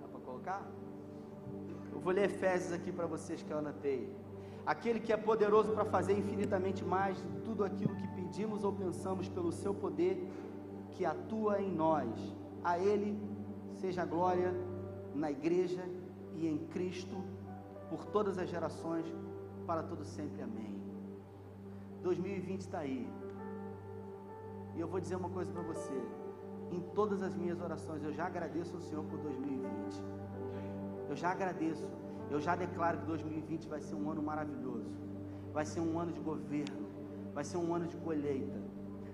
Dá 0.00 0.08
para 0.08 0.20
colocar? 0.20 0.62
Eu 1.92 2.00
vou 2.00 2.12
ler 2.12 2.26
Efésios 2.26 2.72
aqui 2.72 2.92
para 2.92 3.06
vocês 3.06 3.42
que 3.42 3.50
eu 3.50 3.58
anotei 3.58 4.14
aquele 4.66 4.98
que 4.98 5.12
é 5.12 5.16
poderoso 5.16 5.72
para 5.72 5.84
fazer 5.84 6.18
infinitamente 6.18 6.84
mais 6.84 7.16
de 7.16 7.36
tudo 7.44 7.64
aquilo 7.64 7.94
que 7.94 8.08
pedimos 8.08 8.64
ou 8.64 8.72
pensamos 8.72 9.28
pelo 9.28 9.52
seu 9.52 9.72
poder 9.72 10.28
que 10.90 11.04
atua 11.04 11.62
em 11.62 11.72
nós. 11.72 12.10
A 12.64 12.78
Ele 12.78 13.16
seja 13.76 14.02
a 14.02 14.04
glória 14.04 14.52
na 15.14 15.30
igreja 15.30 15.84
e 16.34 16.48
em 16.48 16.58
Cristo 16.66 17.16
por 17.88 18.04
todas 18.06 18.36
as 18.38 18.48
gerações, 18.48 19.06
para 19.66 19.82
todo 19.82 20.04
sempre. 20.04 20.42
Amém. 20.42 20.74
2020 22.02 22.60
está 22.60 22.80
aí. 22.80 23.08
E 24.74 24.80
eu 24.80 24.88
vou 24.88 25.00
dizer 25.00 25.16
uma 25.16 25.30
coisa 25.30 25.50
para 25.52 25.62
você. 25.62 25.94
Em 26.72 26.80
todas 26.94 27.22
as 27.22 27.34
minhas 27.34 27.60
orações, 27.60 28.02
eu 28.02 28.12
já 28.12 28.26
agradeço 28.26 28.74
ao 28.74 28.82
Senhor 28.82 29.04
por 29.04 29.18
2020. 29.20 30.02
Eu 31.08 31.14
já 31.14 31.30
agradeço 31.30 31.88
eu 32.30 32.40
já 32.40 32.56
declaro 32.56 32.98
que 32.98 33.06
2020 33.06 33.68
vai 33.68 33.80
ser 33.80 33.94
um 33.94 34.10
ano 34.10 34.22
maravilhoso. 34.22 34.90
Vai 35.52 35.64
ser 35.64 35.80
um 35.80 35.98
ano 35.98 36.12
de 36.12 36.20
governo. 36.20 36.86
Vai 37.32 37.44
ser 37.44 37.56
um 37.56 37.74
ano 37.74 37.86
de 37.86 37.96
colheita. 37.96 38.60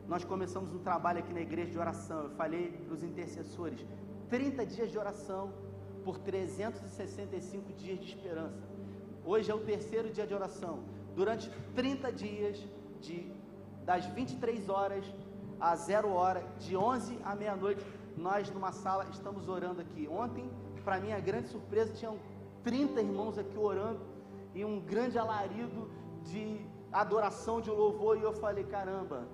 Nós 0.09 0.25
começamos 0.25 0.73
um 0.73 0.79
trabalho 0.79 1.21
aqui 1.21 1.33
na 1.33 1.41
igreja 1.41 1.71
de 1.71 1.79
oração. 1.79 2.25
Eu 2.25 2.31
falei 2.31 2.73
para 2.85 2.95
os 2.95 3.03
intercessores: 3.03 3.85
30 4.29 4.67
dias 4.67 4.91
de 4.91 4.99
oração 4.99 5.53
por 6.05 6.19
365 6.19 7.73
dias 7.73 7.99
de 7.99 8.07
esperança. 8.07 8.63
Hoje 9.25 9.51
é 9.51 9.55
o 9.55 9.61
terceiro 9.61 10.11
dia 10.11 10.27
de 10.27 10.35
oração. 10.35 10.81
Durante 11.15 11.51
30 11.75 12.13
dias, 12.13 12.67
de, 13.01 13.31
das 13.85 14.07
23 14.07 14.69
horas 14.69 15.05
a 15.61 15.77
0 15.77 16.09
hora, 16.09 16.45
de 16.59 16.77
11 16.77 17.19
à 17.25 17.37
meia-noite, 17.37 17.85
nós 18.17 18.51
numa 18.51 18.73
sala 18.73 19.07
estamos 19.11 19.49
orando 19.49 19.81
aqui. 19.81 20.09
Ontem, 20.09 20.51
para 20.85 20.99
minha 20.99 21.21
grande 21.21 21.49
surpresa, 21.49 21.93
tinham 21.93 22.19
30 22.65 23.01
irmãos 23.01 23.39
aqui 23.39 23.59
orando 23.59 24.01
e 24.55 24.65
um 24.65 24.81
grande 24.81 25.19
alarido 25.19 25.91
de 26.25 26.61
adoração, 26.93 27.61
de 27.61 27.71
louvor, 27.71 28.19
e 28.19 28.23
eu 28.23 28.33
falei: 28.33 28.65
caramba, 28.65 29.27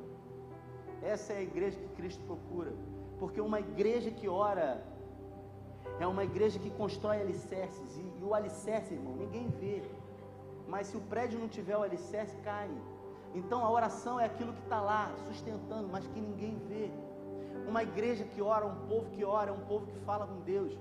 essa 1.02 1.32
é 1.32 1.38
a 1.38 1.42
igreja 1.42 1.78
que 1.78 1.88
Cristo 1.88 2.22
procura, 2.24 2.72
porque 3.18 3.40
uma 3.40 3.60
igreja 3.60 4.10
que 4.10 4.28
ora 4.28 4.82
é 6.00 6.06
uma 6.06 6.24
igreja 6.24 6.58
que 6.58 6.70
constrói 6.70 7.20
alicerces, 7.20 7.96
e, 7.96 8.20
e 8.20 8.24
o 8.24 8.34
alicerce, 8.34 8.94
irmão, 8.94 9.16
ninguém 9.16 9.48
vê, 9.48 9.82
mas 10.68 10.86
se 10.88 10.96
o 10.96 11.00
prédio 11.00 11.38
não 11.38 11.48
tiver 11.48 11.76
o 11.76 11.82
alicerce, 11.82 12.36
cai. 12.38 12.70
Então 13.34 13.64
a 13.64 13.70
oração 13.70 14.18
é 14.18 14.24
aquilo 14.24 14.52
que 14.52 14.62
está 14.62 14.80
lá, 14.80 15.12
sustentando, 15.26 15.88
mas 15.88 16.06
que 16.06 16.20
ninguém 16.20 16.56
vê. 16.68 16.90
Uma 17.66 17.82
igreja 17.82 18.24
que 18.24 18.40
ora, 18.40 18.64
um 18.66 18.86
povo 18.86 19.10
que 19.10 19.24
ora, 19.24 19.50
é 19.50 19.52
um 19.52 19.60
povo 19.60 19.86
que 19.86 19.98
fala 20.00 20.26
com 20.26 20.40
Deus. 20.40 20.72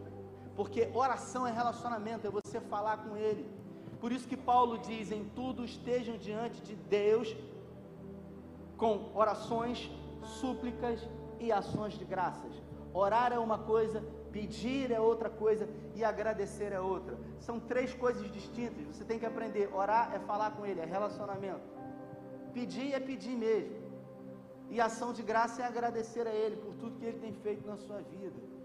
Porque 0.58 0.90
oração 0.94 1.46
é 1.46 1.52
relacionamento, 1.52 2.26
é 2.26 2.32
você 2.32 2.60
falar 2.60 2.98
com 3.04 3.16
Ele. 3.16 3.46
Por 4.02 4.12
isso 4.12 4.28
que 4.28 4.36
Paulo 4.36 4.80
diz: 4.80 5.12
em 5.12 5.24
tudo 5.36 5.64
estejam 5.64 6.18
diante 6.18 6.60
de 6.62 6.76
Deus 6.76 7.36
com 8.76 9.12
orações, 9.14 9.90
súplicas 10.40 11.00
e 11.40 11.52
ações 11.52 11.94
de 11.94 12.06
graças. 12.14 12.54
Orar 12.92 13.32
é 13.32 13.38
uma 13.38 13.60
coisa, 13.60 14.04
pedir 14.32 14.92
é 14.92 15.00
outra 15.00 15.30
coisa 15.30 15.70
e 15.96 16.04
agradecer 16.04 16.72
é 16.72 16.82
outra. 16.82 17.16
São 17.40 17.60
três 17.60 17.94
coisas 17.94 18.32
distintas. 18.32 18.84
Você 18.96 19.04
tem 19.04 19.20
que 19.20 19.28
aprender. 19.28 19.70
Orar 19.72 20.12
é 20.16 20.20
falar 20.20 20.52
com 20.56 20.66
Ele, 20.66 20.82
é 20.82 20.86
relacionamento. 20.86 21.68
Pedir 22.52 22.94
é 22.94 23.00
pedir 23.00 23.36
mesmo. 23.38 23.76
E 24.72 24.82
ação 24.82 25.14
de 25.14 25.22
graça 25.22 25.62
é 25.62 25.66
agradecer 25.66 26.26
a 26.28 26.34
Ele 26.34 26.58
por 26.58 26.74
tudo 26.74 26.98
que 26.98 27.06
Ele 27.06 27.20
tem 27.20 27.34
feito 27.34 27.68
na 27.68 27.78
sua 27.78 28.00
vida. 28.02 28.57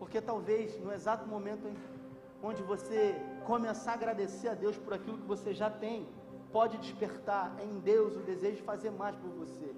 Porque 0.00 0.18
talvez 0.20 0.80
no 0.80 0.90
exato 0.90 1.28
momento 1.28 1.68
em 1.68 1.76
onde 2.42 2.62
você 2.62 3.14
começar 3.44 3.92
a 3.92 3.94
agradecer 3.94 4.48
a 4.48 4.54
Deus 4.54 4.76
por 4.78 4.94
aquilo 4.94 5.18
que 5.18 5.26
você 5.26 5.52
já 5.52 5.68
tem, 5.68 6.08
pode 6.50 6.78
despertar 6.78 7.54
em 7.62 7.78
Deus 7.80 8.16
o 8.16 8.20
desejo 8.20 8.56
de 8.56 8.62
fazer 8.62 8.90
mais 8.90 9.14
por 9.16 9.30
você. 9.30 9.76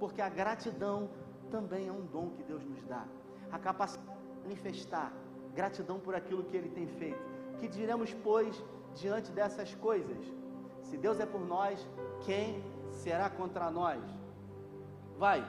Porque 0.00 0.20
a 0.20 0.28
gratidão 0.28 1.08
também 1.52 1.86
é 1.86 1.92
um 1.92 2.04
dom 2.04 2.30
que 2.30 2.42
Deus 2.42 2.64
nos 2.64 2.82
dá. 2.84 3.06
A 3.52 3.58
capacidade 3.60 4.08
de 4.08 4.42
manifestar 4.42 5.12
gratidão 5.54 6.00
por 6.00 6.16
aquilo 6.16 6.42
que 6.42 6.56
Ele 6.56 6.70
tem 6.70 6.88
feito. 6.88 7.22
Que 7.58 7.68
diremos, 7.68 8.12
pois, 8.12 8.62
diante 8.94 9.30
dessas 9.30 9.72
coisas? 9.76 10.18
Se 10.82 10.96
Deus 10.96 11.20
é 11.20 11.26
por 11.26 11.40
nós, 11.40 11.86
quem 12.26 12.62
será 12.90 13.30
contra 13.30 13.70
nós? 13.70 14.02
Vai. 15.16 15.40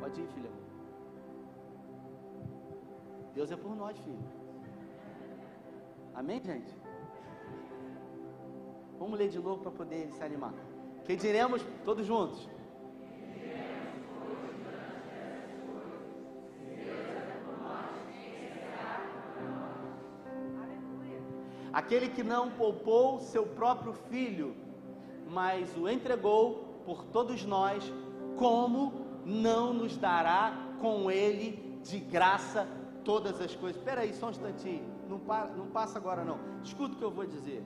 Pode 0.00 0.20
ir, 0.20 0.26
filha. 0.34 0.61
Deus 3.34 3.50
é 3.50 3.56
por 3.56 3.74
nós, 3.74 3.96
filho. 3.98 4.18
Amém, 6.14 6.40
gente? 6.42 6.72
Vamos 8.98 9.18
ler 9.18 9.28
de 9.28 9.38
novo 9.38 9.62
para 9.62 9.70
poder 9.70 10.10
se 10.12 10.22
animar. 10.22 10.52
Que 11.04 11.16
diremos 11.16 11.64
todos 11.84 12.06
juntos? 12.06 12.48
Aquele 21.72 22.10
que 22.10 22.22
não 22.22 22.50
poupou 22.50 23.18
seu 23.18 23.46
próprio 23.46 23.94
filho, 23.94 24.54
mas 25.26 25.74
o 25.74 25.88
entregou 25.88 26.82
por 26.84 27.02
todos 27.04 27.46
nós, 27.46 27.82
como 28.36 28.92
não 29.24 29.72
nos 29.72 29.96
dará 29.96 30.52
com 30.82 31.10
ele 31.10 31.80
de 31.82 31.98
graça 31.98 32.68
todas 33.04 33.40
as 33.40 33.54
coisas. 33.54 33.80
Espera 33.80 34.02
aí, 34.02 34.12
só 34.14 34.26
um 34.26 34.30
instantinho. 34.30 34.84
Não, 35.08 35.18
para, 35.18 35.46
não 35.48 35.66
passa 35.66 35.98
agora 35.98 36.24
não. 36.24 36.38
Escuta 36.62 36.94
o 36.94 36.98
que 36.98 37.04
eu 37.04 37.10
vou 37.10 37.26
dizer. 37.26 37.62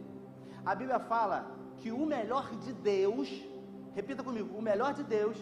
A 0.64 0.75
Bíblia 0.75 0.99
fala 0.99 1.38
que 1.79 1.90
o 1.92 2.05
melhor 2.05 2.51
de 2.64 2.72
Deus, 2.72 3.29
repita 3.94 4.22
comigo, 4.22 4.57
o 4.57 4.62
melhor 4.62 4.92
de 4.94 5.05
Deus 5.05 5.37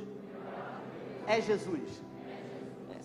é 1.27 1.41
Jesus. 1.41 2.03
É. 2.91 3.01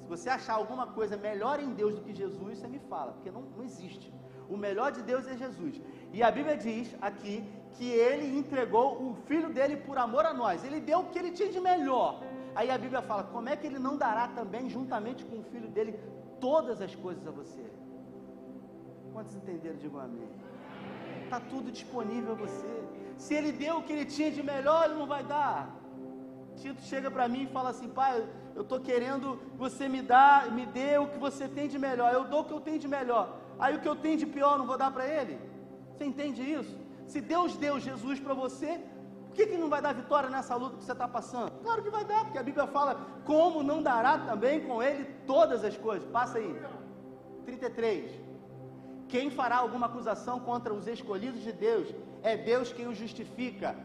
Se 0.00 0.06
você 0.08 0.28
achar 0.28 0.54
alguma 0.54 0.86
coisa 0.86 1.16
melhor 1.16 1.58
em 1.60 1.72
Deus 1.74 1.94
do 1.96 2.02
que 2.02 2.14
Jesus, 2.14 2.58
você 2.58 2.68
me 2.68 2.78
fala, 2.78 3.12
porque 3.12 3.30
não, 3.30 3.42
não 3.56 3.64
existe. 3.64 4.12
O 4.48 4.56
melhor 4.56 4.92
de 4.92 5.02
Deus 5.02 5.26
é 5.26 5.36
Jesus. 5.36 5.80
E 6.12 6.22
a 6.22 6.30
Bíblia 6.30 6.56
diz 6.56 6.96
aqui 7.00 7.44
que 7.72 7.88
ele 7.90 8.38
entregou 8.38 9.02
o 9.02 9.14
filho 9.26 9.50
dele 9.52 9.76
por 9.76 9.98
amor 9.98 10.24
a 10.24 10.32
nós. 10.32 10.64
Ele 10.64 10.80
deu 10.80 11.00
o 11.00 11.08
que 11.10 11.18
ele 11.18 11.32
tinha 11.32 11.50
de 11.50 11.60
melhor. 11.60 12.22
Aí 12.54 12.70
a 12.70 12.78
Bíblia 12.78 13.02
fala: 13.02 13.24
como 13.24 13.48
é 13.48 13.56
que 13.56 13.66
ele 13.66 13.78
não 13.78 13.96
dará 13.96 14.28
também, 14.28 14.70
juntamente 14.70 15.24
com 15.24 15.38
o 15.40 15.44
filho 15.44 15.68
dele, 15.68 15.98
todas 16.40 16.80
as 16.80 16.94
coisas 16.94 17.26
a 17.26 17.30
você. 17.30 17.64
Quantos 19.12 19.34
entenderam? 19.34 19.76
Digam 19.76 20.00
amém. 20.00 20.30
Está 21.24 21.40
tudo 21.40 21.70
disponível 21.70 22.32
a 22.32 22.40
você. 22.44 22.72
Se 23.16 23.34
ele 23.34 23.52
deu 23.52 23.78
o 23.78 23.82
que 23.82 23.92
ele 23.92 24.06
tinha 24.06 24.30
de 24.30 24.42
melhor, 24.42 24.84
ele 24.84 24.98
não 25.00 25.06
vai 25.06 25.22
dar. 25.24 25.74
Tito 26.56 26.82
chega 26.82 27.10
para 27.10 27.28
mim 27.28 27.42
e 27.44 27.52
fala 27.56 27.70
assim: 27.70 27.88
pai, 27.88 28.26
eu 28.54 28.62
estou 28.62 28.80
querendo 28.80 29.40
você 29.56 29.88
me 29.88 30.02
dar, 30.02 30.50
me 30.52 30.64
dê 30.66 30.98
o 30.98 31.08
que 31.08 31.18
você 31.18 31.46
tem 31.48 31.68
de 31.68 31.78
melhor. 31.78 32.12
Eu 32.12 32.24
dou 32.24 32.40
o 32.40 32.44
que 32.44 32.52
eu 32.52 32.60
tenho 32.60 32.78
de 32.78 32.88
melhor. 32.88 33.26
Aí 33.58 33.76
o 33.76 33.80
que 33.80 33.88
eu 33.88 33.96
tenho 33.96 34.18
de 34.22 34.26
pior, 34.26 34.58
não 34.58 34.66
vou 34.66 34.78
dar 34.78 34.90
para 34.90 35.06
ele? 35.06 35.38
Você 35.92 36.04
entende 36.04 36.42
isso? 36.42 36.74
Se 37.06 37.20
Deus 37.20 37.56
deu 37.56 37.80
Jesus 37.80 38.20
para 38.20 38.34
você, 38.34 38.80
que, 39.38 39.46
que 39.46 39.56
não 39.56 39.68
vai 39.74 39.80
dar 39.80 39.94
vitória 39.94 40.28
nessa 40.28 40.54
luta 40.56 40.76
que 40.78 40.84
você 40.84 40.92
está 40.92 41.06
passando? 41.06 41.52
Claro 41.62 41.82
que 41.84 41.90
vai 41.90 42.04
dar, 42.04 42.22
porque 42.24 42.38
a 42.38 42.42
Bíblia 42.42 42.66
fala 42.66 42.92
como 43.24 43.62
não 43.62 43.80
dará 43.80 44.18
também 44.30 44.56
com 44.66 44.82
ele 44.82 45.04
todas 45.32 45.64
as 45.64 45.76
coisas. 45.76 46.06
Passa 46.10 46.38
aí. 46.38 46.52
33. 47.44 48.10
Quem 49.08 49.30
fará 49.30 49.58
alguma 49.58 49.86
acusação 49.86 50.40
contra 50.40 50.74
os 50.74 50.88
escolhidos 50.88 51.42
de 51.48 51.52
Deus? 51.52 51.86
É 52.22 52.36
Deus 52.36 52.72
quem 52.72 52.88
os 52.88 52.98
justifica. 52.98 53.76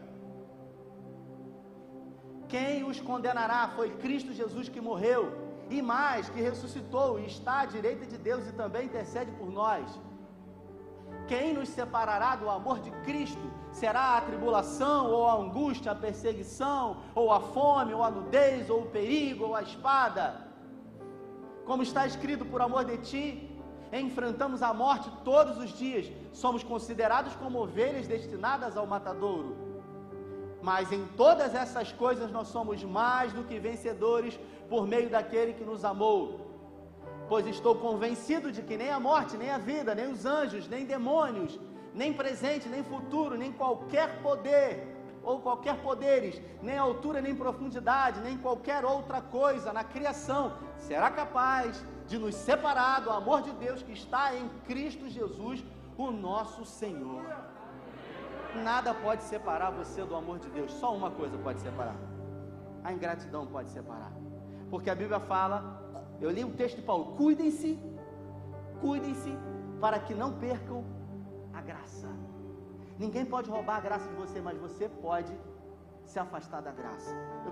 Quem 2.48 2.82
os 2.90 3.00
condenará? 3.00 3.62
Foi 3.76 3.90
Cristo 4.04 4.32
Jesus 4.32 4.68
que 4.68 4.80
morreu 4.80 5.22
e 5.70 5.80
mais, 5.80 6.28
que 6.28 6.40
ressuscitou 6.40 7.20
e 7.20 7.26
está 7.26 7.60
à 7.60 7.66
direita 7.76 8.04
de 8.04 8.18
Deus 8.18 8.46
e 8.48 8.52
também 8.52 8.86
intercede 8.86 9.30
por 9.38 9.50
nós. 9.60 9.86
Quem 11.26 11.54
nos 11.54 11.68
separará 11.68 12.36
do 12.36 12.50
amor 12.50 12.80
de 12.80 12.90
Cristo? 13.06 13.50
Será 13.72 14.18
a 14.18 14.20
tribulação, 14.20 15.10
ou 15.10 15.26
a 15.26 15.34
angústia, 15.34 15.92
a 15.92 15.94
perseguição, 15.94 16.98
ou 17.14 17.32
a 17.32 17.40
fome, 17.40 17.94
ou 17.94 18.02
a 18.02 18.10
nudez, 18.10 18.68
ou 18.68 18.82
o 18.82 18.86
perigo, 18.86 19.46
ou 19.46 19.54
a 19.54 19.62
espada? 19.62 20.46
Como 21.64 21.82
está 21.82 22.06
escrito, 22.06 22.44
por 22.44 22.60
amor 22.60 22.84
de 22.84 22.98
ti, 22.98 23.50
enfrentamos 23.92 24.62
a 24.62 24.74
morte 24.74 25.10
todos 25.24 25.56
os 25.58 25.70
dias, 25.70 26.12
somos 26.32 26.62
considerados 26.62 27.34
como 27.36 27.62
ovelhas 27.62 28.06
destinadas 28.06 28.76
ao 28.76 28.86
matadouro. 28.86 29.56
Mas 30.62 30.92
em 30.92 31.04
todas 31.16 31.54
essas 31.54 31.92
coisas 31.92 32.30
nós 32.30 32.48
somos 32.48 32.82
mais 32.84 33.32
do 33.32 33.44
que 33.44 33.58
vencedores 33.58 34.38
por 34.68 34.86
meio 34.86 35.08
daquele 35.08 35.54
que 35.54 35.64
nos 35.64 35.84
amou 35.84 36.43
pois 37.28 37.46
estou 37.46 37.74
convencido 37.76 38.52
de 38.52 38.62
que 38.62 38.76
nem 38.76 38.90
a 38.90 39.00
morte, 39.00 39.36
nem 39.36 39.50
a 39.50 39.58
vida, 39.58 39.94
nem 39.94 40.10
os 40.10 40.26
anjos, 40.26 40.68
nem 40.68 40.84
demônios, 40.84 41.58
nem 41.94 42.12
presente, 42.12 42.68
nem 42.68 42.82
futuro, 42.82 43.36
nem 43.36 43.52
qualquer 43.52 44.20
poder 44.22 44.94
ou 45.22 45.40
qualquer 45.40 45.80
poderes, 45.82 46.40
nem 46.62 46.76
altura, 46.76 47.20
nem 47.20 47.34
profundidade, 47.34 48.20
nem 48.20 48.36
qualquer 48.36 48.84
outra 48.84 49.22
coisa 49.22 49.72
na 49.72 49.82
criação 49.82 50.58
será 50.76 51.10
capaz 51.10 51.82
de 52.06 52.18
nos 52.18 52.34
separar 52.34 53.00
do 53.00 53.10
amor 53.10 53.40
de 53.40 53.52
Deus 53.52 53.82
que 53.82 53.92
está 53.92 54.36
em 54.36 54.48
Cristo 54.66 55.08
Jesus, 55.08 55.64
o 55.96 56.10
nosso 56.10 56.64
Senhor. 56.64 57.24
Nada 58.62 58.92
pode 58.92 59.22
separar 59.22 59.70
você 59.70 60.04
do 60.04 60.14
amor 60.14 60.38
de 60.38 60.48
Deus, 60.50 60.72
só 60.72 60.94
uma 60.94 61.10
coisa 61.10 61.36
pode 61.38 61.60
separar: 61.60 61.96
a 62.84 62.92
ingratidão 62.92 63.46
pode 63.46 63.70
separar, 63.70 64.12
porque 64.70 64.90
a 64.90 64.94
Bíblia 64.94 65.20
fala 65.20 65.83
eu 66.20 66.30
li 66.30 66.44
um 66.44 66.52
texto 66.52 66.76
de 66.76 66.82
Paulo: 66.82 67.16
cuidem-se, 67.16 67.78
cuidem-se, 68.80 69.36
para 69.80 69.98
que 69.98 70.14
não 70.14 70.32
percam 70.38 70.84
a 71.52 71.60
graça. 71.60 72.08
Ninguém 72.98 73.24
pode 73.24 73.50
roubar 73.50 73.76
a 73.76 73.80
graça 73.80 74.08
de 74.08 74.14
você, 74.14 74.40
mas 74.40 74.58
você 74.58 74.88
pode 74.88 75.36
se 76.04 76.18
afastar 76.18 76.60
da 76.60 76.70
graça. 76.70 77.14
Eu 77.44 77.50